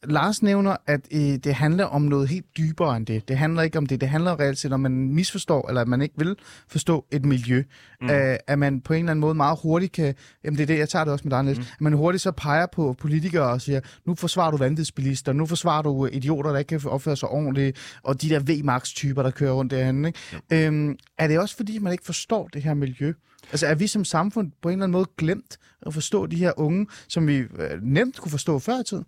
[0.03, 3.27] Lars nævner, at øh, det handler om noget helt dybere end det.
[3.27, 4.01] Det handler ikke om det.
[4.01, 6.35] Det handler reelt set om, at man misforstår, eller at man ikke vil
[6.67, 7.63] forstå et miljø.
[8.01, 8.09] Mm.
[8.09, 10.15] Øh, at man på en eller anden måde meget hurtigt kan...
[10.43, 11.59] Jamen det er det, jeg tager det også med dig, Niels.
[11.59, 11.65] Mm.
[11.71, 15.81] At man hurtigt så peger på politikere og siger, nu forsvarer du vanvidsbilister, nu forsvarer
[15.81, 19.71] du idioter, der ikke kan opføre sig ordentligt, og de der V-Max-typer, der kører rundt
[19.71, 20.05] derhen.
[20.05, 20.19] Ikke?
[20.51, 23.13] Øhm, er det også fordi, man ikke forstår det her miljø?
[23.51, 26.51] Altså er vi som samfund på en eller anden måde glemt at forstå de her
[26.57, 27.47] unge, som vi øh,
[27.81, 29.05] nemt kunne forstå før i tiden?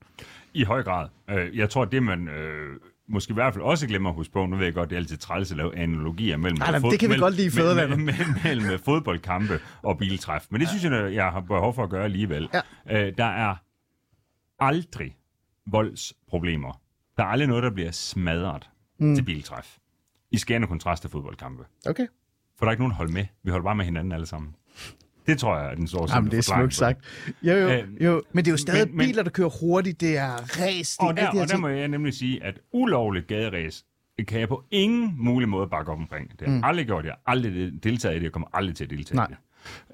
[0.53, 1.07] I høj grad.
[1.30, 4.45] Øh, Jeg tror, det man øh, måske i hvert fald også glemmer at huske på,
[4.45, 6.91] nu ved jeg godt, det er altid træls at lave analogier mellem, Nej, nej, fod-
[6.91, 10.47] det kan vi mellem- godt lide mellem, mellem, mellem fodboldkampe og biltræf.
[10.49, 12.49] Men det synes jeg, jeg har behov for at gøre alligevel.
[12.89, 13.07] Ja.
[13.07, 13.55] Øh, Der er
[14.59, 15.15] aldrig
[15.71, 16.82] voldsproblemer.
[17.17, 18.69] Der er aldrig noget, der bliver smadret
[18.99, 19.15] mm.
[19.15, 19.77] til biltræf.
[20.32, 21.63] I skærende kontrast til fodboldkampe.
[21.86, 22.07] Okay.
[22.57, 23.25] For der er ikke nogen at holde med.
[23.43, 24.55] Vi holder bare med hinanden alle sammen.
[25.30, 26.99] Det tror jeg er den store Jamen, det er smukt sagt.
[27.43, 28.21] Jo, jo, Øhm, jo.
[28.34, 30.01] Men det er jo stadig men- men- biler, der kører hurtigt.
[30.01, 30.97] Det er race.
[31.01, 33.84] Det Og der, det og der må jeg nemlig sige, at ulovligt gaderæs
[34.27, 36.39] kan jeg på ingen mulig måde bakke op omkring.
[36.39, 37.05] Det har jeg aldrig gjort.
[37.05, 38.23] Jeg har aldrig deltaget i det.
[38.23, 39.25] Jeg kommer aldrig til at deltage Nej.
[39.25, 39.38] i det.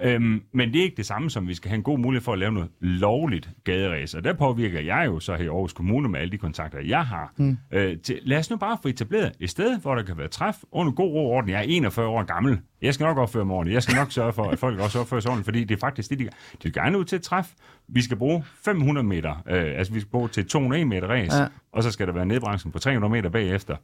[0.02, 2.34] Øhm, men det er ikke det samme som, vi skal have en god mulighed for
[2.34, 4.14] at lave noget lovligt gaderæs.
[4.14, 7.06] Og der påvirker jeg jo så her i Aarhus Kommune med alle de kontakter, jeg
[7.06, 7.34] har.
[7.38, 7.58] Mm.
[7.72, 10.56] Øh, til, lad os nu bare få etableret et sted, hvor der kan være træf
[10.72, 11.50] under god ro orden.
[11.50, 12.60] Jeg er 41 år gammel.
[12.82, 13.74] Jeg skal nok opføre mig ordentligt.
[13.74, 16.10] Jeg skal nok sørge for, at folk også opfører sig ordentligt, fordi det er faktisk
[16.10, 16.30] det, de,
[16.64, 17.52] de gerne ud til et træf.
[17.88, 21.46] Vi skal bruge 500 meter, øh, altså vi skal bruge til 201 meter ræs, Ja.
[21.72, 23.76] og så skal der være nedbremsning på 300 meter bagefter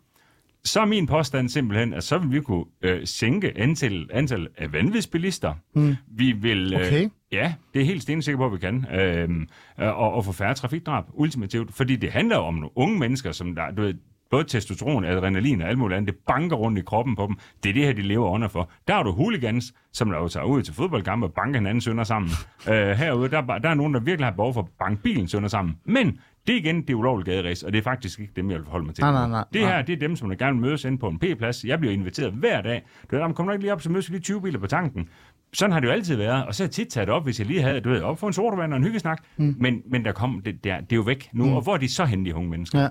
[0.64, 4.74] så er min påstand simpelthen, at så vil vi kunne øh, sænke antal, antal af
[4.74, 5.54] vanvidsbilister.
[5.76, 5.96] Mm.
[6.08, 6.74] Vi vil...
[6.74, 7.10] Øh, Okay.
[7.32, 8.86] Ja, det er helt stensikker på, at vi kan.
[9.00, 9.30] Øh,
[9.78, 11.74] og, og få færre trafikdrab, ultimativt.
[11.74, 13.94] Fordi det handler om nogle unge mennesker, som der, du ved,
[14.32, 17.36] både testosteron, adrenalin og alt muligt andet, det banker rundt i kroppen på dem.
[17.64, 18.70] Det er det her, de lever under for.
[18.88, 22.04] Der har du hooligans, som der jo tager ud til fodboldkampe og banker hinanden sønder
[22.04, 22.32] sammen.
[22.70, 25.28] øh, herude, der, er- der er nogen, der virkelig har behov for at banke bilen
[25.28, 25.78] sønder sammen.
[25.86, 28.66] Men det er igen, det ulovligt gaderæs, og det er faktisk ikke dem, jeg vil
[28.66, 29.02] forholde mig til.
[29.04, 29.76] Nej, nej, nej, det nej.
[29.76, 31.64] her, det er dem, som der gerne vil mødes inde på en P-plads.
[31.64, 32.82] Jeg bliver inviteret hver dag.
[33.04, 35.10] Du ved, "Jamen, kommer ikke lige op, så mødes vi lige 20 biler på tanken.
[35.54, 37.40] Sådan har det jo altid været, og så har jeg tit taget det op, hvis
[37.40, 39.24] jeg lige havde, du ved, op for en sodavand og en hyggesnak.
[39.38, 39.56] Mm.
[39.60, 41.54] Men, men der kom, det, det, er, det er jo væk nu, mm.
[41.54, 42.80] og hvor er de så henne, de unge mennesker?
[42.82, 42.88] Ja.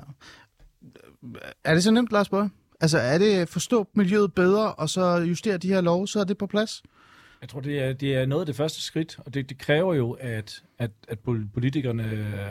[1.64, 2.50] Er det så nemt, Lars Bøge?
[2.80, 6.38] Altså, er det forstå miljøet bedre, og så justere de her love, så er det
[6.38, 6.82] på plads?
[7.40, 9.94] Jeg tror, det er, det er noget af det første skridt, og det, det kræver
[9.94, 12.02] jo, at, at, at pol- politikerne,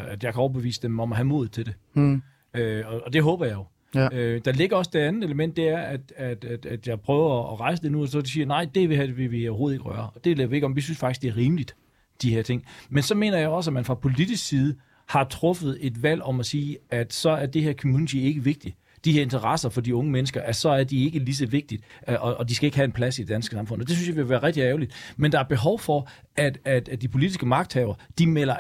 [0.10, 1.74] at jeg kan overbevise dem om at have mod til det.
[1.94, 2.22] Hmm.
[2.54, 3.66] Øh, og, og det håber jeg jo.
[3.96, 4.08] Ja.
[4.14, 7.54] Øh, der ligger også det andet element, det er, at, at, at, at jeg prøver
[7.54, 9.86] at rejse det nu, og så de siger, nej, det vil, vil vi overhovedet ikke
[9.86, 10.10] røre.
[10.16, 10.76] Og det lader vi ikke om.
[10.76, 11.76] Vi synes faktisk, det er rimeligt,
[12.22, 12.66] de her ting.
[12.90, 14.76] Men så mener jeg også, at man fra politisk side
[15.08, 18.76] har truffet et valg om at sige, at så er det her community ikke vigtigt.
[19.06, 21.84] De her interesser for de unge mennesker, at så er de ikke lige så vigtigt,
[22.10, 23.82] øh, og, og de skal ikke have en plads i det danske samfund.
[23.82, 25.14] Og det synes jeg vil være rigtig ærgerligt.
[25.18, 28.56] Men der er behov for, at, at, at de politiske magthavere, de melder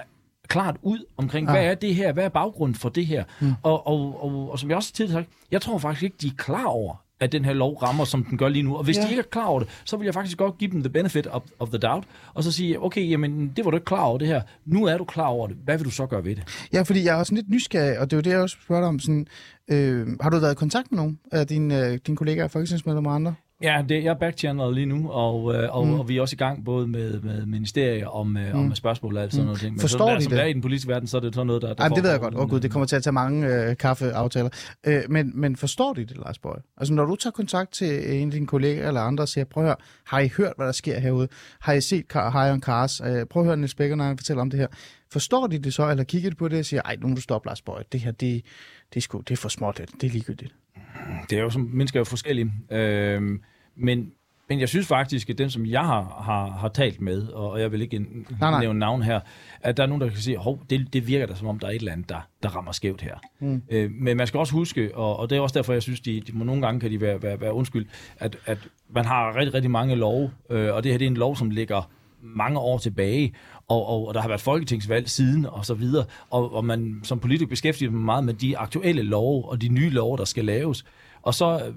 [0.47, 1.53] klart ud omkring, Ja.
[1.53, 3.23] hvad er det her, hvad er baggrunden for det her?
[3.41, 3.53] Mm.
[3.63, 6.31] Og, og, og, og som jeg også tidligere sagt, jeg tror faktisk ikke, de er
[6.37, 8.75] klar over, at den her lov rammer, som den gør lige nu.
[8.77, 9.01] Og hvis Ja.
[9.03, 11.27] de ikke er klar over det, så vil jeg faktisk godt give dem the benefit
[11.27, 14.17] of, of the doubt, og så sige, okay, jamen, det var du ikke klar over
[14.17, 14.41] det her.
[14.65, 15.57] Nu er du klar over det.
[15.63, 16.67] Hvad vil du så gøre ved det?
[16.73, 18.81] Ja, fordi jeg er sådan lidt nysgerrig, og det er jo det, jeg også spørger
[18.81, 18.99] dig om.
[18.99, 19.27] Sådan,
[19.71, 23.15] øh, har du været i kontakt med nogen af dine, øh, dine kollegaer, folketingsmedlemmer og
[23.15, 23.33] andre?
[23.63, 25.93] Ja, det, jeg er backchannel lige nu, og, øh, og, Mm.
[25.93, 25.99] mm.
[25.99, 28.59] og vi er også i gang både med, med ministerier om, øh, Mm.
[28.59, 29.59] om spørgsmål og alt sådan noget.
[29.59, 29.73] ting.
[29.73, 30.41] Men Forstår sådan, de der, som det?
[30.41, 31.73] er i den politiske verden, så er det sådan noget, der...
[31.73, 32.35] der Ej, det ved jeg godt.
[32.35, 34.49] Åh oh, gud, det kommer til at tage mange øh, kaffeaftaler.
[34.87, 36.55] Øh, men, men forstår de det, Lars Bøge?
[36.77, 39.63] Altså, når du tager kontakt til en af dine kollegaer eller andre og siger, prøv
[39.63, 41.27] at høre, har I hørt, hvad der sker herude?
[41.61, 43.01] Har I set Car- Hion Cars?
[43.01, 44.67] Øh, prøv at høre Niels Becker, når han fortæller om det her.
[45.11, 47.21] Forstår de det så, eller kigger de på det og siger, ej, nu må du
[47.21, 47.83] stoppe, Lars Bøge.
[47.91, 48.41] Det her, det,
[48.93, 50.53] det, er, sgu, det er for småt, det, det er ligegyldigt.
[51.29, 52.53] Det er jo som mennesker er jo forskellige.
[52.71, 53.41] Øhm,
[53.75, 54.11] men,
[54.49, 57.71] men jeg synes faktisk, at dem, som jeg har, har, har talt med, og jeg
[57.71, 58.51] vil ikke nej.
[58.51, 59.19] nej, nævne navn her,
[59.61, 61.67] at der er nogen, der kan sige, hov, det, det virker da som om, der
[61.67, 63.15] er et eller andet, der, der rammer skævt her.
[63.39, 63.61] Mm.
[63.69, 66.21] Øh, men man skal også huske, og, og det er også derfor, jeg synes, de,
[66.21, 68.57] de må, nogle gange kan de være, være, være undskyld, at, at
[68.89, 71.49] man har rigtig, rigtig mange love, øh, og det her det er en lov, som
[71.49, 71.89] ligger
[72.21, 73.33] mange år tilbage,
[73.69, 77.19] og, og, og der har været folketingsvalg siden, og så videre, og, og man som
[77.19, 80.85] politiker beskæftiger sig meget med de aktuelle love, og de nye love, der skal laves,
[81.21, 81.73] og så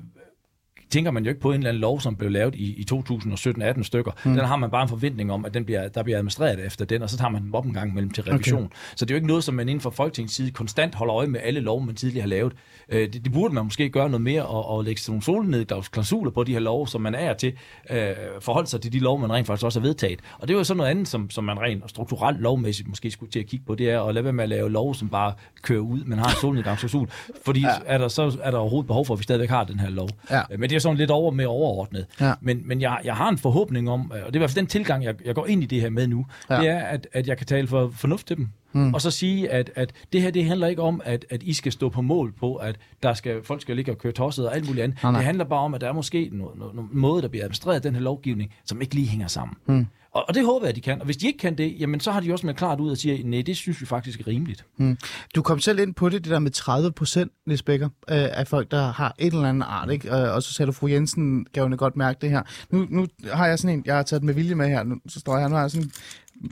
[0.93, 3.83] tænker man jo ikke på en eller anden lov, som blev lavet i, i 2017-18
[3.83, 4.13] stykker.
[4.25, 4.35] Mm.
[4.35, 7.03] Den har man bare en forventning om, at den bliver, der bliver administreret efter den,
[7.03, 8.65] og så tager man den op en gang mellem til revision.
[8.65, 8.77] Okay.
[8.97, 11.27] Så det er jo ikke noget, som man inden for Folketingets side konstant holder øje
[11.27, 12.53] med alle love, man tidligere har lavet.
[12.89, 16.31] Øh, det, det burde man måske gøre noget mere, og, og lægge sådan nogle solnedgravsklausuler
[16.31, 17.53] på de her love, som man er til
[17.91, 18.07] øh,
[18.41, 20.21] forholde sig til de love, man rent faktisk også har vedtaget.
[20.39, 23.33] Og det er jo sådan noget andet, som, som man rent strukturelt lovmæssigt måske skulle
[23.33, 25.33] til at kigge på, det er at lade være med at lave lov, som bare
[25.63, 27.09] kører ud, men har en solnedgangsklausul.
[27.45, 27.69] Fordi ja.
[27.87, 30.09] er der, så er der overhovedet behov for, at vi stadigvæk har den her lov.
[30.31, 30.41] Ja.
[30.51, 32.07] Øh, Men det er sådan lidt over med overordnet.
[32.21, 32.33] Ja.
[32.41, 34.57] Men, men jeg, jeg har en forhåbning om, øh, og det er i hvert fald
[34.57, 36.57] den tilgang, jeg, jeg går ind i det her med nu, Ja.
[36.61, 38.49] det er, at, at jeg kan tale for fornuft til dem.
[38.73, 38.95] Mm.
[38.95, 41.73] Og så sige, at, at det her, det handler ikke om, at, at I skal
[41.73, 44.67] stå på mål på, at der skal, folk skal ligge og køre tosset og alt
[44.67, 45.03] muligt andet.
[45.03, 45.19] Nej, nej.
[45.21, 47.83] Det handler bare om, at der er måske noget, noget, noget måde, der bliver administreret
[47.85, 49.57] den her lovgivning, som ikke lige hænger sammen.
[49.67, 49.87] Mm.
[50.15, 50.99] Og, og det håber jeg, at de kan.
[51.01, 52.97] Og hvis de ikke kan det, jamen så har de også med klart ud og
[52.97, 54.65] siger, nej, det synes vi faktisk er rimeligt.
[54.77, 54.99] Mm.
[55.35, 57.93] Du kom selv ind på det, det der med 30 procent, Niels Becker, øh,
[58.33, 60.09] af folk, der har et eller andet art, ikke?
[60.17, 62.43] Øh, og så sagde du, fru Jensen kan jo godt mærke det her.
[62.71, 65.21] Nu, nu har jeg sådan en, jeg har taget med vilje med her, nu, så
[65.21, 65.91] står jeg her, nu har jeg sådan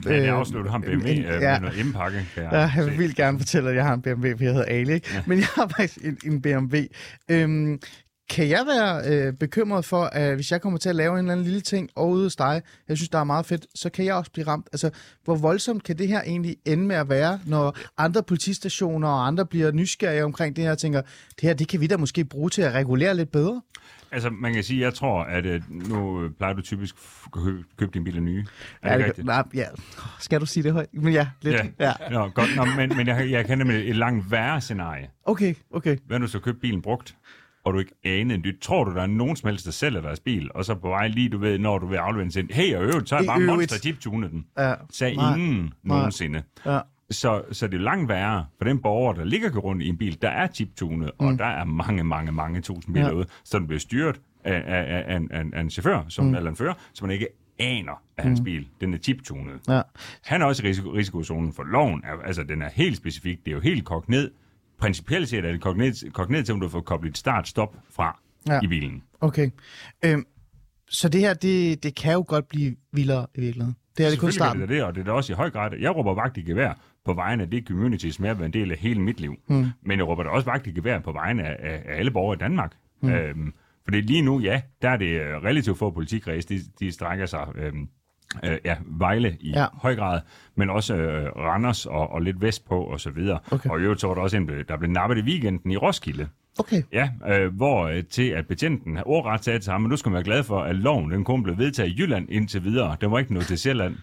[0.03, 1.59] Men jeg afslutter ham BMW en- øh, ja.
[1.59, 2.91] med noget jeg Ja, jeg se.
[2.91, 5.07] vil gerne fortælle, at jeg har en BMW, for jeg hedder Ali, ikke?
[5.13, 5.23] Ja.
[5.27, 6.77] Men jeg har faktisk en, en BMW.
[7.29, 7.79] Øhm,
[8.31, 11.31] kan jeg være øh, bekymret for, at hvis jeg kommer til at lave en eller
[11.31, 14.05] anden lille ting og ude hos dig, jeg synes, der er meget fedt, så kan
[14.05, 14.67] jeg også blive ramt.
[14.73, 14.89] Altså,
[15.23, 19.45] hvor voldsomt kan det her egentlig ende med at være, når andre politistationer og andre
[19.45, 22.49] bliver nysgerrige omkring det her og tænker, det her, det kan vi da måske bruge
[22.49, 23.61] til at regulere lidt bedre?
[24.13, 27.91] Altså, man kan sige, jeg tror, at øh, nu plejer du typisk at købe, købe
[27.93, 28.45] din bil af nye.
[28.81, 29.27] Er Ja, det rigtigt?
[29.27, 29.65] nej, ja.
[30.19, 30.87] Skal du sige det højt?
[30.93, 31.55] Men ja, lidt.
[31.55, 31.85] Ja.
[31.85, 32.09] Ja.
[32.11, 32.55] Nå, godt.
[32.55, 35.09] Nå, men, men jeg, jeg kender med et langt værre scenarie.
[35.25, 35.97] Okay, okay.
[36.07, 37.15] Hvad nu så købt bilen brugt,
[37.63, 38.59] og du ikke aner en dyt?
[38.61, 41.07] Tror du, der er nogen som helst, der sælger deres bil, og så på vej
[41.07, 43.27] lige, du ved, når du vil aflevere den, siger, hey, og øvrigt, så er jeg
[43.27, 44.45] bare monster chiptune den.
[44.57, 44.73] Ja.
[44.91, 45.35] Sagde Nej.
[45.35, 46.43] ingen nogensinde.
[46.65, 46.79] Ja.
[47.11, 50.21] Så, så det er langt værre for den borger, der ligger rundt i en bil,
[50.21, 53.13] der er chiptunet, og der er mange, mange, mange tusind biler Ja.
[53.13, 56.35] ude, så den bliver styret af, af, af, af, en- af, en- chauffør, som, mm.
[56.35, 57.27] eller en fører, som man ikke
[57.59, 59.59] aner, at hans bil, den er chiptunet.
[59.67, 59.81] Ja.
[60.25, 62.03] Han er også i risiko, risikozonen for loven.
[62.25, 63.39] Altså, den er helt specifik.
[63.45, 64.31] Det er jo helt kogt ned.
[64.81, 67.75] Principielt set er det kogt ned, kogt ned til, om du får koblet et start-stop
[67.89, 68.59] fra Ja.
[68.63, 69.03] i bilen.
[69.21, 69.49] Okay.
[70.05, 70.25] Øhm,
[70.89, 73.75] så det her, det, det kan jo godt blive vildere i virkeligheden.
[73.97, 74.61] Det er det kun starten.
[74.61, 75.71] det det, og det er da også i høj grad.
[75.79, 76.73] Jeg råber vagt i gevær
[77.05, 79.35] på vegne af det community, som jeg har været en del af hele mit liv.
[79.47, 79.65] Mm.
[79.81, 82.35] Men jeg råber da også vagt i gevær på vegne af, af, af alle borgere
[82.35, 82.71] i Danmark.
[83.01, 83.09] Mm.
[83.09, 83.53] Øhm,
[83.83, 87.47] fordi lige nu, ja, der er det øh, relativt få politikredse, de, de strækker sig...
[87.55, 87.89] Øhm,
[88.43, 89.65] øh, ja, Vejle i Ja.
[89.73, 90.21] høj grad,
[90.55, 93.39] men også øh, Randers og, og lidt vestpå og så videre.
[93.51, 93.69] Okay.
[93.69, 96.27] Og i øvrigt så var der også en, der blev nappet i weekenden i Roskilde.
[96.59, 96.81] Okay.
[96.93, 100.09] Ja, øh, hvor øh, til at betjenten har ordret sagde til ham, men nu skal
[100.09, 102.95] man være glad for, at loven den kun blev vedtaget i Jylland indtil videre.
[103.01, 103.95] Den var ikke noget til Sjælland.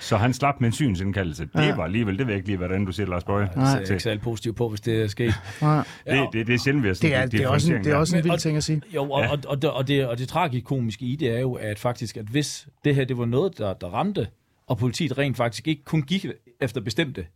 [0.00, 1.44] Så han slap med en synsindkaldelse.
[1.56, 1.74] Det Ja.
[1.74, 3.44] var alligevel, det ved jeg ikke lige, hvordan du siger, Lars Bøje.
[3.46, 5.34] Det ser jeg ikke særlig positivt på, hvis det er sket.
[5.62, 5.84] Nej.
[6.06, 7.92] Det, det, det er sjældent, vi har sådan Det er, det er også en, det
[7.92, 8.82] er også en vild ting at sige.
[8.94, 9.26] Jo, og, Ja.
[9.26, 9.32] ja.
[9.32, 12.24] og, og, det, og, det, og det tragikomiske i det er jo, at faktisk, at
[12.24, 14.26] hvis det her det var noget, der, der ramte,
[14.66, 16.26] og politiet rent faktisk ikke kun gik
[16.60, 17.26] efter bestemte,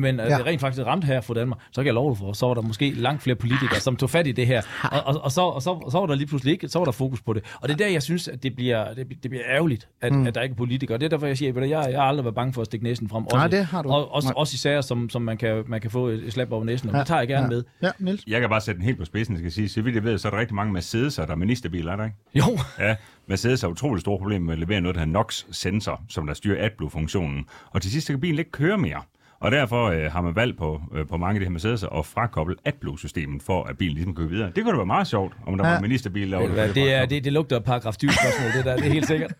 [0.00, 0.36] men at Ja.
[0.38, 2.54] det rent faktisk ramte her for Danmark, så kan jeg love dig for, så var
[2.54, 4.62] der måske langt flere politikere, som tog fat i det her.
[4.82, 6.84] Og, og, og, så, og, så, og så var der lige pludselig ikke, så var
[6.84, 7.42] der fokus på det.
[7.60, 10.26] Og det er der, jeg synes, at det bliver, det, det bliver ærgerligt, at, mm.
[10.26, 10.96] at der ikke er politikere.
[10.96, 12.66] Og det er derfor, jeg siger, at jeg, jeg har aldrig været bange for at
[12.66, 13.24] stikke næsen frem.
[13.24, 13.88] Også, Nej, det har du.
[13.90, 16.64] Og, også, også i sager, som, som man, kan, man kan få et slap over
[16.64, 16.88] næsen.
[16.88, 17.48] Og Ja, det tager jeg gerne ja.
[17.48, 17.64] med.
[17.82, 18.24] Ja, Niels.
[18.26, 19.68] Jeg kan bare sætte den helt på spidsen, skal jeg sige.
[19.68, 22.04] Så vidt jeg ved, så er der rigtig mange Mercedes'er, der er ministerbiler, er der
[22.04, 22.16] ikke?
[22.34, 22.96] Jo, Ja,
[23.28, 26.64] Mercedes har utroligt store problemer med at levere noget, der hedder NOx-sensor, som der styrer
[26.64, 27.44] AdBlue-funktionen.
[27.70, 29.02] Og til sidst så kan bilen ikke køre mere.
[29.40, 32.06] Og derfor øh, har man valgt på, øh, på mange af de her Mercedes at
[32.06, 34.50] frakoble AdBlue-systemet, for at bilen ligesom kan gå videre.
[34.56, 35.70] Det kunne da være meget sjovt, om der Ja.
[35.70, 38.64] var en ministerbil, der hvad, det, er, det, det lugter af paragraf 20 spørgsmål, det
[38.64, 39.32] der, det er helt sikkert.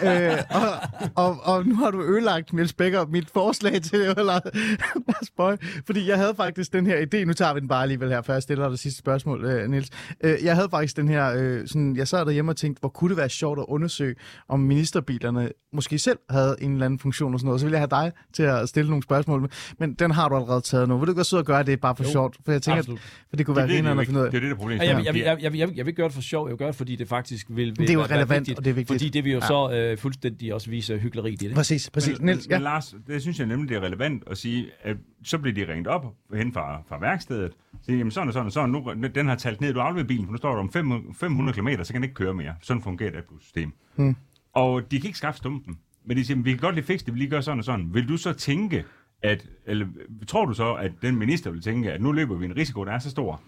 [0.08, 4.40] øh, og, og, og nu har du ødelagt, Niels Becker, mit forslag til det, eller
[5.08, 8.08] Lars Bøje, fordi jeg havde faktisk den her idé, nu tager vi den bare alligevel
[8.08, 9.88] her, før jeg stiller dig det sidste spørgsmål, øh, Niels.
[10.24, 13.08] Øh, jeg havde faktisk den her, øh, sådan, jeg sad derhjemme og tænkte, hvor kunne
[13.08, 14.14] det være sjovt at undersøge,
[14.48, 17.88] om ministerbilerne måske selv havde en eller anden funktion og sådan noget, så ville jeg
[17.90, 20.98] have dig til at stille nogle spørgsmål, men den har du allerede taget nu.
[20.98, 22.36] Vil du ikke også sidde og gøre det bare for Jo, sjovt?
[22.44, 23.00] For jeg tænker, absolut.
[23.30, 24.30] for det kunne det, være det, det, grineren det, at finde ud af.
[24.30, 24.80] det er det, der er problemet.
[24.80, 26.50] Og jeg, jeg, jeg, jeg, jeg, jeg, jeg vil ikke gøre det for sjov, jeg
[26.52, 28.58] vil gøre det, fordi det faktisk vil, vil Det er jo være- være relevant, vigtigt,
[28.58, 29.00] og det er vigtigt.
[29.00, 29.46] Fordi det vil jo Ja.
[29.46, 31.54] så øh, fuldstændig også vise hyggeleri i det.
[31.54, 32.18] Præcis, præcis.
[32.18, 32.54] Men, Niels, ja.
[32.58, 35.72] men Lars, det synes jeg nemlig, det er relevant at sige, at så bliver de
[35.72, 36.04] ringet op
[36.34, 37.52] hen fra, fra værkstedet,
[37.86, 40.24] siger, jamen sådan og sådan og sådan, nu, den har talt ned, du afleverer bilen,
[40.24, 42.54] for nu står der om 500, 500 km, så kan den ikke køre mere.
[42.62, 43.72] Sådan fungerer det AdBlue-system.
[43.96, 44.16] Hmm.
[44.54, 47.14] Og de kan ikke skaffe stumpen, men de siger, vi kan godt lige fikse det,
[47.14, 47.94] vi lige gør sådan og sådan.
[47.94, 48.84] Vil du så tænke,
[49.22, 49.86] at, eller
[50.28, 52.92] tror du så, at den minister vil tænke, at nu løber vi en risiko, der
[52.92, 53.42] er så stor?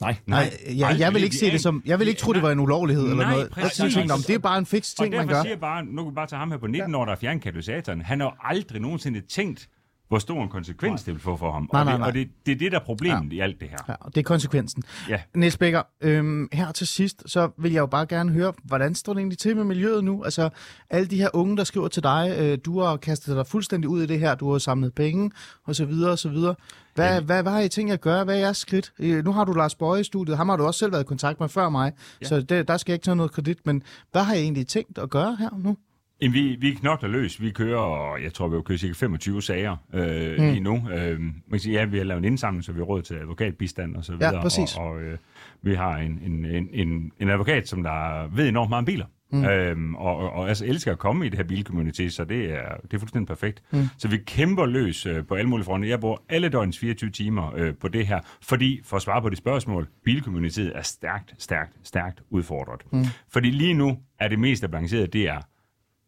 [0.00, 0.16] Nej.
[0.26, 2.60] Nej, jeg, jeg vil ikke se det som, jeg vil ikke tro, det var en
[2.60, 3.42] ulovlighed eller Nej, noget.
[3.42, 3.94] Jeg præcis.
[3.94, 5.42] tænkte, om det er bare en fix ting, og man derfor gør.
[5.42, 7.16] siger jeg bare, nu kan vi bare tage ham her på 19 år, der er
[7.16, 8.00] fjern katalysatoren.
[8.02, 9.68] Han har jo aldrig nogensinde tænkt,
[10.08, 11.68] hvor stor en konsekvens det vil få for ham.
[11.72, 12.08] Nej, og nej, det, nej.
[12.08, 13.36] og det, det er det, der er problemet ja.
[13.36, 13.76] i alt det her.
[13.88, 14.82] Ja, og det er konsekvensen.
[15.08, 15.20] Ja.
[15.34, 19.12] Niels Becker, øhm, her til sidst, så vil jeg jo bare gerne høre, hvordan står
[19.12, 20.24] det egentlig til med miljøet nu?
[20.24, 20.48] Altså,
[20.90, 24.02] alle de her unge, der skriver til dig, øh, du har kastet dig fuldstændig ud
[24.02, 25.30] i det her, du har samlet penge,
[25.64, 26.54] og så videre, og så videre.
[26.94, 27.20] Hvad, Ja.
[27.20, 28.24] hvad, hvad har I tænkt at gøre?
[28.24, 28.92] Hvad er jeres skridt?
[28.98, 31.06] Øh, nu har du Lars Bøje i studiet, ham har du også selv været i
[31.06, 31.92] kontakt med før mig,
[32.22, 32.26] ja.
[32.26, 33.82] så det, der skal jeg ikke tage noget kredit, men
[34.12, 35.76] hvad har I egentlig tænkt at gøre her nu?
[36.20, 37.40] Jamen, vi, vi knokler løs.
[37.40, 40.44] Vi kører, jeg tror, vi har kørt cirka 25 sager øh, mm.
[40.44, 40.74] lige nu.
[40.92, 43.14] Øh, man kan sige, ja, vi har lavet en indsamling, så vi har råd til
[43.14, 44.42] advokatbistand og så videre.
[44.42, 44.76] præcis.
[44.76, 45.18] Og, og øh,
[45.62, 49.06] vi har en, en, en, en, en advokat, som der ved enormt meget om biler.
[49.32, 49.44] Mm.
[49.44, 52.76] Øhm, og, og, og altså elsker at komme i det her bilcommunity, så det er,
[52.82, 53.62] det er fuldstændig perfekt.
[53.70, 53.84] Mm.
[53.98, 55.88] Så vi kæmper løs øh, på alle mulige fronter.
[55.88, 59.30] Jeg bruger alle døgnets 24 timer øh, på det her, fordi, for at svare på
[59.30, 62.80] de spørgsmål, bilcommunityet er stærkt, stærkt, stærkt udfordret.
[62.92, 63.04] Mm.
[63.28, 65.40] Fordi lige nu er det mest balancerede, det er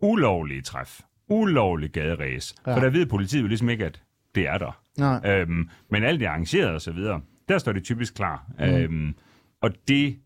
[0.01, 2.55] ulovlige træf, ulovlig gaderæs.
[2.67, 2.77] Ja.
[2.77, 4.03] For der ved politiet jo ligesom ikke, at
[4.35, 4.81] det er der.
[4.99, 5.31] Nej.
[5.31, 8.47] Øhm, men alt det arrangeret og så videre, der står det typisk klar.
[8.59, 8.65] Mm.
[8.65, 9.15] Øhm,
[9.61, 10.19] og det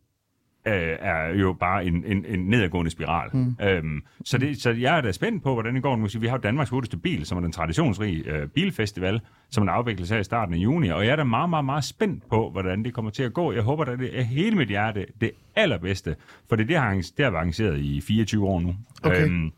[0.66, 3.31] øh, er jo bare en, en, en nedadgående spiral.
[3.33, 3.57] Mm.
[3.62, 5.97] Øhm, så, det, så jeg er da spændt på, hvordan det går.
[5.97, 9.20] Nu, vi har jo Danmarks hurtigste bil, som er den traditionsrige øh, bilfestival,
[9.51, 11.85] som er afvikles her i starten af juni, og jeg er da meget, meget, meget
[11.85, 13.53] spændt på, hvordan det kommer til at gå.
[13.53, 16.16] Jeg håber, at det er hele mit hjerte det allerbedste,
[16.49, 18.75] for det, det, har, det har arrangeret i 24 år nu.
[19.03, 19.25] Okay.
[19.25, 19.53] Øhm,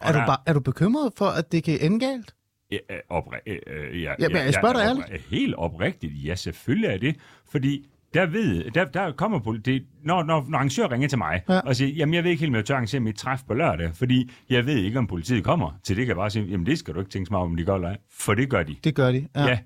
[0.00, 2.34] og Er du, bare, er du bekymret for, at det kan ende galt?
[2.72, 5.26] Ja, øh, opri- øh, øh, ja, Ja, men jeg spørger dig er ærligt.
[5.30, 7.16] Helt oprigtigt, ja, selvfølgelig er det.
[7.50, 11.58] Fordi der ved, der, der kommer politi- når, når, når arrangør ringer til mig Ja.
[11.60, 13.90] og siger, jamen jeg ved ikke helt, om jeg tør arrangere mit træf på lørdag,
[13.94, 15.70] fordi jeg ved ikke, om politiet kommer.
[15.84, 17.56] Til det kan jeg bare sige, jamen det skal du ikke tænke så meget om,
[17.56, 17.96] de gør eller.
[18.10, 18.76] For det gør de.
[18.84, 19.28] Det gør de.
[19.36, 19.46] Ja.
[19.46, 19.58] ja.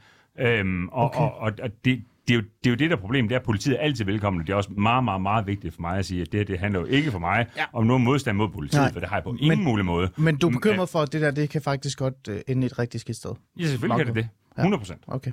[0.58, 1.18] Øhm, og, okay.
[1.20, 3.34] og, og, og det, det, er jo, det er jo det, der er problemet, det
[3.34, 4.46] er, at politiet er altid velkommen.
[4.46, 6.58] Det er også meget, meget, meget vigtigt for mig at sige, at det her, det
[6.58, 7.64] handler jo ikke for mig Ja.
[7.72, 8.92] om nogen modstand mod politiet, Nej.
[8.92, 10.10] For det har jeg på ingen Men- mulig måde.
[10.16, 12.66] Men du er Mm, bekymret for, at det der, det kan faktisk godt øh, ende
[12.66, 13.30] et rigtig skidt sted.
[13.60, 14.28] Ja, selvfølgelig kan det det.
[14.58, 15.00] 100 procent.
[15.06, 15.32] Okay.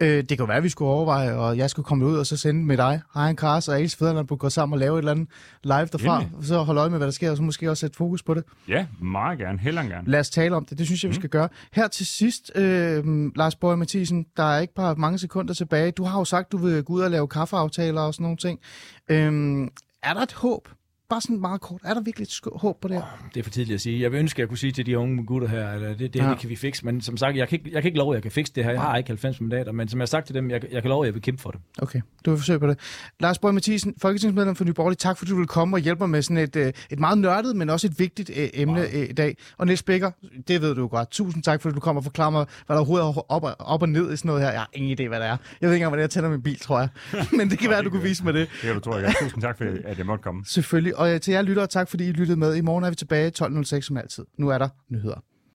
[0.00, 2.36] Øh, det kan være, at vi skulle overveje, og jeg skulle komme ud og så
[2.36, 5.12] sende med dig, Hej Kars og Alice Fæderland, på gå sammen og lave et eller
[5.12, 5.28] andet
[5.64, 6.46] live derfra, Endelig.
[6.46, 8.44] så holde øje med, hvad der sker, og så måske også sætte fokus på det.
[8.68, 9.58] Ja, meget gerne.
[9.58, 10.10] Hellere end gerne.
[10.10, 10.78] Lad os tale om det.
[10.78, 11.48] Det synes jeg, vi skal gøre.
[11.72, 13.04] Her til sidst, øh,
[13.36, 15.90] Lars Borg Mathisen, der er ikke bare mange sekunder tilbage.
[15.90, 18.60] Du har jo sagt, du vil gå ud og lave kaffeaftaler og sådan nogle ting.
[19.08, 19.68] Øh,
[20.02, 20.68] er der et håb?
[21.12, 23.02] Bare sådan meget kort, er der virkelig et håb på det her?
[23.34, 24.00] Det er for tidligt at sige.
[24.02, 25.98] Jeg vil ønske, at jeg kunne sige til de unge gutter her, at øh, det,
[25.98, 26.24] det, Ja.
[26.24, 26.30] ja.
[26.30, 26.84] det kan vi fikse.
[26.84, 28.64] Men som sagt, jeg kan, ikke, jeg kan ikke love, at jeg kan fikse det
[28.64, 28.70] her.
[28.70, 30.88] Jeg har ikke 90 mandater, men som jeg har sagt til dem, jeg, jeg kan
[30.88, 31.60] love, at jeg vil kæmpe for det.
[31.82, 32.78] Okay, du vil forsøge på det.
[33.20, 36.10] Lars Borg Mathisen, folketingsmedlem for Nye Borgerlige, tak fordi du vil komme og hjælpe mig
[36.10, 39.12] med sådan et, øh, et meget nørdet, men også et vigtigt øh, emne øh, i
[39.12, 39.36] dag.
[39.58, 40.10] Og Niels Bækker,
[40.48, 41.10] det ved du godt.
[41.10, 43.82] Tusind tak, fordi du kommer og forklarer mig, hvad der overhovedet er op og, op
[43.82, 44.50] og ned i sådan noget her.
[44.50, 45.30] Jeg har ingen idé, hvad det er.
[45.30, 46.88] Jeg ved ikke engang, hvordan jeg tænder min bil, tror jeg.
[47.38, 48.48] Men det kan være, at du kunne vise mig det.
[48.52, 50.44] Det kan du tro, jeg Tusind tak for, at jeg måtte komme.
[50.46, 50.98] Selvfølgelig.
[51.02, 52.54] Og øh, til jer lyttere, tak fordi I lyttede med.
[52.54, 54.24] I morgen er vi tilbage 12.06 som altid.
[54.38, 55.20] Nu er der nyheder.